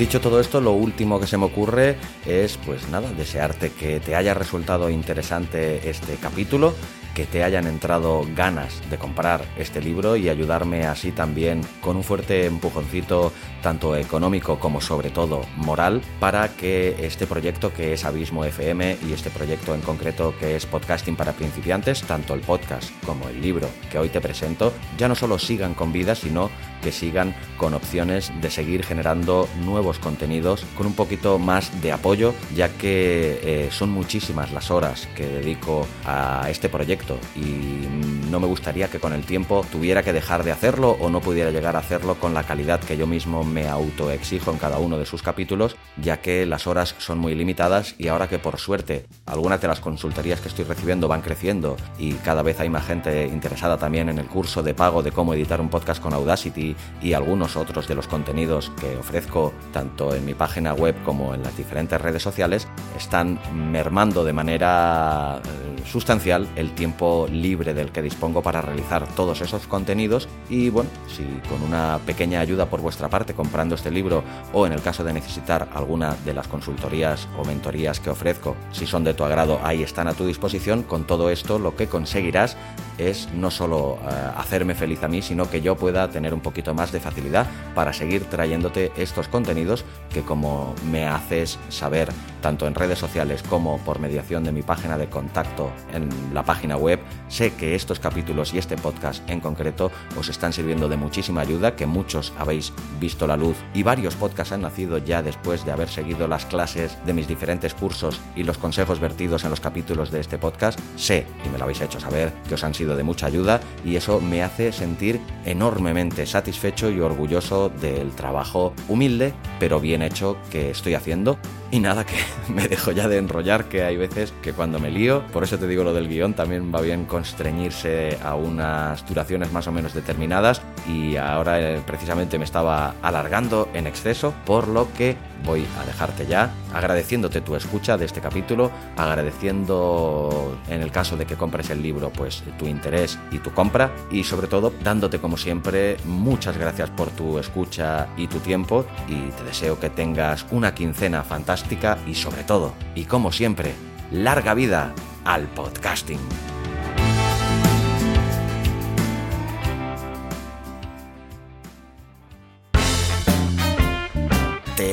Dicho 0.00 0.22
todo 0.22 0.40
esto, 0.40 0.62
lo 0.62 0.72
último 0.72 1.20
que 1.20 1.26
se 1.26 1.36
me 1.36 1.44
ocurre 1.44 1.94
es, 2.24 2.56
pues 2.64 2.88
nada, 2.88 3.12
desearte 3.12 3.70
que 3.70 4.00
te 4.00 4.16
haya 4.16 4.32
resultado 4.32 4.88
interesante 4.88 5.90
este 5.90 6.14
capítulo 6.14 6.74
que 7.20 7.26
te 7.26 7.44
hayan 7.44 7.66
entrado 7.66 8.26
ganas 8.34 8.80
de 8.88 8.96
comprar 8.96 9.44
este 9.58 9.82
libro 9.82 10.16
y 10.16 10.30
ayudarme 10.30 10.86
así 10.86 11.12
también 11.12 11.60
con 11.82 11.98
un 11.98 12.02
fuerte 12.02 12.46
empujoncito 12.46 13.30
tanto 13.62 13.94
económico 13.94 14.58
como 14.58 14.80
sobre 14.80 15.10
todo 15.10 15.42
moral 15.56 16.00
para 16.18 16.48
que 16.56 16.96
este 17.04 17.26
proyecto 17.26 17.74
que 17.74 17.92
es 17.92 18.06
Abismo 18.06 18.46
FM 18.46 18.96
y 19.06 19.12
este 19.12 19.28
proyecto 19.28 19.74
en 19.74 19.82
concreto 19.82 20.34
que 20.40 20.56
es 20.56 20.64
podcasting 20.64 21.14
para 21.14 21.34
principiantes, 21.34 22.02
tanto 22.04 22.32
el 22.32 22.40
podcast 22.40 22.90
como 23.04 23.28
el 23.28 23.42
libro 23.42 23.68
que 23.92 23.98
hoy 23.98 24.08
te 24.08 24.22
presento, 24.22 24.72
ya 24.96 25.06
no 25.06 25.14
solo 25.14 25.38
sigan 25.38 25.74
con 25.74 25.92
vida, 25.92 26.14
sino 26.14 26.50
que 26.82 26.90
sigan 26.90 27.34
con 27.58 27.74
opciones 27.74 28.32
de 28.40 28.50
seguir 28.50 28.82
generando 28.82 29.46
nuevos 29.62 29.98
contenidos 29.98 30.64
con 30.76 30.86
un 30.86 30.94
poquito 30.94 31.38
más 31.38 31.82
de 31.82 31.92
apoyo, 31.92 32.32
ya 32.54 32.70
que 32.70 33.40
eh, 33.42 33.68
son 33.70 33.90
muchísimas 33.90 34.52
las 34.52 34.70
horas 34.70 35.06
que 35.14 35.26
dedico 35.26 35.86
a 36.06 36.46
este 36.48 36.70
proyecto 36.70 37.09
esto 37.10 37.38
y 37.38 38.30
no 38.30 38.40
me 38.40 38.46
gustaría 38.46 38.88
que 38.88 39.00
con 39.00 39.12
el 39.12 39.24
tiempo 39.24 39.64
tuviera 39.72 40.02
que 40.02 40.12
dejar 40.12 40.44
de 40.44 40.52
hacerlo 40.52 40.96
o 41.00 41.10
no 41.10 41.20
pudiera 41.20 41.50
llegar 41.50 41.76
a 41.76 41.80
hacerlo 41.80 42.14
con 42.14 42.32
la 42.32 42.44
calidad 42.44 42.80
que 42.80 42.96
yo 42.96 43.06
mismo 43.06 43.42
me 43.44 43.68
autoexijo 43.68 44.50
en 44.52 44.58
cada 44.58 44.78
uno 44.78 44.98
de 44.98 45.06
sus 45.06 45.22
capítulos, 45.22 45.76
ya 45.96 46.20
que 46.20 46.46
las 46.46 46.66
horas 46.66 46.94
son 46.98 47.18
muy 47.18 47.34
limitadas 47.34 47.94
y 47.98 48.08
ahora 48.08 48.28
que 48.28 48.38
por 48.38 48.58
suerte 48.58 49.06
algunas 49.26 49.60
de 49.60 49.68
las 49.68 49.80
consultorías 49.80 50.40
que 50.40 50.48
estoy 50.48 50.64
recibiendo 50.64 51.08
van 51.08 51.22
creciendo 51.22 51.76
y 51.98 52.14
cada 52.14 52.42
vez 52.42 52.60
hay 52.60 52.70
más 52.70 52.86
gente 52.86 53.26
interesada 53.26 53.78
también 53.78 54.08
en 54.08 54.18
el 54.18 54.26
curso 54.26 54.62
de 54.62 54.74
pago 54.74 55.02
de 55.02 55.12
cómo 55.12 55.34
editar 55.34 55.60
un 55.60 55.70
podcast 55.70 56.00
con 56.00 56.14
Audacity 56.14 56.76
y 57.02 57.12
algunos 57.14 57.56
otros 57.56 57.88
de 57.88 57.94
los 57.94 58.06
contenidos 58.06 58.70
que 58.80 58.96
ofrezco 58.96 59.52
tanto 59.72 60.14
en 60.14 60.24
mi 60.24 60.34
página 60.34 60.72
web 60.74 60.94
como 61.04 61.34
en 61.34 61.42
las 61.42 61.56
diferentes 61.56 62.00
redes 62.00 62.22
sociales, 62.22 62.68
están 62.96 63.40
mermando 63.54 64.24
de 64.24 64.32
manera 64.32 65.40
eh, 65.44 65.82
sustancial 65.84 66.48
el 66.56 66.72
tiempo 66.72 66.89
libre 67.30 67.74
del 67.74 67.92
que 67.92 68.02
dispongo 68.02 68.42
para 68.42 68.60
realizar 68.60 69.06
todos 69.14 69.40
esos 69.40 69.66
contenidos 69.66 70.28
y 70.48 70.70
bueno, 70.70 70.90
si 71.08 71.24
con 71.48 71.62
una 71.62 71.98
pequeña 72.04 72.40
ayuda 72.40 72.66
por 72.66 72.80
vuestra 72.80 73.08
parte 73.08 73.34
comprando 73.34 73.74
este 73.74 73.90
libro 73.90 74.22
o 74.52 74.66
en 74.66 74.72
el 74.72 74.82
caso 74.82 75.04
de 75.04 75.12
necesitar 75.12 75.68
alguna 75.74 76.16
de 76.24 76.34
las 76.34 76.48
consultorías 76.48 77.28
o 77.38 77.44
mentorías 77.44 78.00
que 78.00 78.10
ofrezco, 78.10 78.56
si 78.72 78.86
son 78.86 79.04
de 79.04 79.14
tu 79.14 79.24
agrado, 79.24 79.60
ahí 79.62 79.82
están 79.82 80.08
a 80.08 80.14
tu 80.14 80.26
disposición. 80.26 80.82
Con 80.82 81.06
todo 81.06 81.30
esto 81.30 81.58
lo 81.58 81.76
que 81.76 81.86
conseguirás 81.86 82.56
es 82.98 83.28
no 83.32 83.50
solo 83.50 83.98
eh, 84.02 84.14
hacerme 84.36 84.74
feliz 84.74 85.02
a 85.02 85.08
mí, 85.08 85.22
sino 85.22 85.48
que 85.48 85.62
yo 85.62 85.76
pueda 85.76 86.08
tener 86.10 86.34
un 86.34 86.40
poquito 86.40 86.74
más 86.74 86.92
de 86.92 87.00
facilidad 87.00 87.46
para 87.74 87.92
seguir 87.92 88.24
trayéndote 88.24 88.92
estos 88.96 89.28
contenidos 89.28 89.84
que 90.12 90.22
como 90.22 90.74
me 90.90 91.06
haces 91.06 91.58
saber 91.68 92.08
tanto 92.40 92.66
en 92.66 92.74
redes 92.74 92.98
sociales 92.98 93.42
como 93.42 93.78
por 93.78 94.00
mediación 94.00 94.44
de 94.44 94.52
mi 94.52 94.62
página 94.62 94.98
de 94.98 95.08
contacto 95.08 95.70
en 95.92 96.08
la 96.34 96.42
página 96.42 96.76
web, 96.80 97.00
sé 97.28 97.54
que 97.54 97.74
estos 97.74 98.00
capítulos 98.00 98.52
y 98.54 98.58
este 98.58 98.76
podcast 98.76 99.22
en 99.28 99.40
concreto 99.40 99.90
os 100.18 100.28
están 100.28 100.52
sirviendo 100.52 100.88
de 100.88 100.96
muchísima 100.96 101.42
ayuda, 101.42 101.76
que 101.76 101.86
muchos 101.86 102.32
habéis 102.38 102.72
visto 102.98 103.26
la 103.26 103.36
luz 103.36 103.56
y 103.74 103.82
varios 103.82 104.16
podcasts 104.16 104.52
han 104.52 104.62
nacido 104.62 104.98
ya 104.98 105.22
después 105.22 105.64
de 105.64 105.72
haber 105.72 105.88
seguido 105.88 106.26
las 106.26 106.46
clases 106.46 106.96
de 107.06 107.12
mis 107.12 107.28
diferentes 107.28 107.74
cursos 107.74 108.20
y 108.34 108.42
los 108.42 108.58
consejos 108.58 109.00
vertidos 109.00 109.44
en 109.44 109.50
los 109.50 109.60
capítulos 109.60 110.10
de 110.10 110.20
este 110.20 110.38
podcast. 110.38 110.78
Sé, 110.96 111.26
y 111.44 111.48
me 111.48 111.58
lo 111.58 111.64
habéis 111.64 111.80
hecho 111.80 112.00
saber, 112.00 112.32
que 112.48 112.54
os 112.54 112.64
han 112.64 112.74
sido 112.74 112.96
de 112.96 113.02
mucha 113.02 113.26
ayuda 113.26 113.60
y 113.84 113.96
eso 113.96 114.20
me 114.20 114.42
hace 114.42 114.72
sentir 114.72 115.20
enormemente 115.44 116.26
satisfecho 116.26 116.90
y 116.90 117.00
orgulloso 117.00 117.68
del 117.68 118.10
trabajo 118.12 118.72
humilde 118.88 119.34
pero 119.58 119.80
bien 119.80 120.02
hecho 120.02 120.36
que 120.50 120.70
estoy 120.70 120.94
haciendo. 120.94 121.38
Y 121.72 121.78
nada, 121.78 122.04
que 122.04 122.16
me 122.52 122.66
dejo 122.66 122.90
ya 122.90 123.08
de 123.08 123.18
enrollar, 123.18 123.66
que 123.66 123.84
hay 123.84 123.96
veces 123.96 124.32
que 124.42 124.52
cuando 124.52 124.80
me 124.80 124.90
lío, 124.90 125.24
por 125.28 125.44
eso 125.44 125.58
te 125.58 125.66
digo 125.66 125.84
lo 125.84 125.94
del 125.94 126.08
guion, 126.08 126.34
también 126.34 126.74
va 126.74 126.80
bien 126.80 127.04
constreñirse 127.04 128.18
a 128.22 128.34
unas 128.34 129.06
duraciones 129.06 129.52
más 129.52 129.66
o 129.68 129.72
menos 129.72 129.94
determinadas 129.94 130.62
y 130.88 131.16
ahora 131.16 131.60
eh, 131.60 131.80
precisamente 131.86 132.38
me 132.38 132.44
estaba 132.44 132.94
alargando 133.02 133.68
en 133.72 133.86
exceso, 133.86 134.34
por 134.44 134.66
lo 134.66 134.92
que 134.94 135.16
voy 135.44 135.64
a 135.80 135.84
dejarte 135.86 136.26
ya 136.26 136.50
agradeciéndote 136.72 137.40
tu 137.40 137.56
escucha 137.56 137.96
de 137.96 138.06
este 138.06 138.20
capítulo, 138.20 138.70
agradeciendo 138.96 140.58
en 140.68 140.82
el 140.82 140.90
caso 140.90 141.16
de 141.16 141.26
que 141.26 141.36
compres 141.36 141.70
el 141.70 141.82
libro 141.82 142.10
pues 142.10 142.42
tu 142.58 142.66
interés 142.66 143.18
y 143.30 143.38
tu 143.38 143.52
compra 143.52 143.92
y 144.10 144.24
sobre 144.24 144.46
todo 144.46 144.72
dándote 144.82 145.18
como 145.18 145.36
siempre 145.36 145.96
muchas 146.04 146.56
gracias 146.56 146.90
por 146.90 147.10
tu 147.10 147.38
escucha 147.38 148.08
y 148.16 148.26
tu 148.26 148.38
tiempo 148.38 148.84
y 149.08 149.30
te 149.30 149.44
deseo 149.44 149.78
que 149.78 149.90
tengas 149.90 150.46
una 150.50 150.74
quincena 150.74 151.22
fantástica 151.22 151.98
y 152.06 152.14
sobre 152.14 152.44
todo 152.44 152.72
y 152.94 153.04
como 153.04 153.32
siempre 153.32 153.74
larga 154.10 154.54
vida 154.54 154.92
al 155.24 155.46
podcasting. 155.48 156.59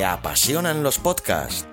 Apasionan 0.08 0.84
los 0.84 1.00
podcasts? 1.00 1.68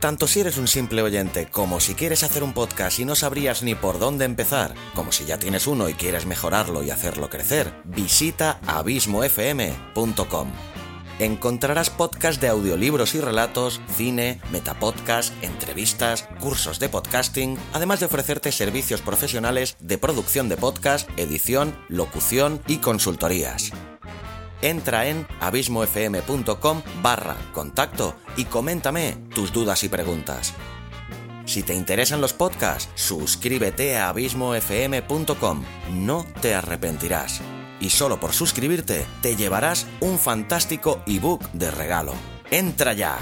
Tanto 0.00 0.26
si 0.26 0.40
eres 0.40 0.58
un 0.58 0.68
simple 0.68 1.02
oyente 1.02 1.46
como 1.46 1.80
si 1.80 1.94
quieres 1.94 2.22
hacer 2.22 2.42
un 2.42 2.52
podcast 2.52 2.98
y 2.98 3.04
no 3.04 3.14
sabrías 3.14 3.62
ni 3.62 3.74
por 3.74 3.98
dónde 3.98 4.26
empezar, 4.26 4.74
como 4.94 5.12
si 5.12 5.24
ya 5.24 5.38
tienes 5.38 5.66
uno 5.66 5.88
y 5.88 5.94
quieres 5.94 6.26
mejorarlo 6.26 6.82
y 6.82 6.90
hacerlo 6.90 7.30
crecer, 7.30 7.72
visita 7.84 8.60
abismofm.com. 8.66 10.52
Encontrarás 11.20 11.90
podcasts 11.90 12.40
de 12.40 12.48
audiolibros 12.48 13.14
y 13.14 13.20
relatos, 13.20 13.80
cine, 13.96 14.40
metapodcast, 14.50 15.32
entrevistas, 15.42 16.28
cursos 16.40 16.80
de 16.80 16.88
podcasting, 16.88 17.56
además 17.72 18.00
de 18.00 18.06
ofrecerte 18.06 18.52
servicios 18.52 19.00
profesionales 19.00 19.76
de 19.80 19.96
producción 19.96 20.48
de 20.48 20.56
podcast, 20.56 21.08
edición, 21.16 21.74
locución 21.88 22.60
y 22.66 22.78
consultorías 22.78 23.72
entra 24.64 25.08
en 25.08 25.26
abismofm.com 25.40 26.82
barra 27.02 27.36
contacto 27.52 28.14
y 28.36 28.44
coméntame 28.44 29.16
tus 29.34 29.52
dudas 29.52 29.84
y 29.84 29.88
preguntas. 29.88 30.54
Si 31.46 31.62
te 31.62 31.74
interesan 31.74 32.20
los 32.20 32.32
podcasts, 32.32 32.88
suscríbete 32.94 33.96
a 33.96 34.08
abismofm.com, 34.08 35.64
no 35.92 36.24
te 36.40 36.54
arrepentirás. 36.54 37.40
Y 37.80 37.90
solo 37.90 38.18
por 38.18 38.32
suscribirte 38.32 39.06
te 39.20 39.36
llevarás 39.36 39.86
un 40.00 40.18
fantástico 40.18 41.02
ebook 41.06 41.42
de 41.52 41.70
regalo. 41.70 42.14
¡Entra 42.50 42.94
ya! 42.94 43.18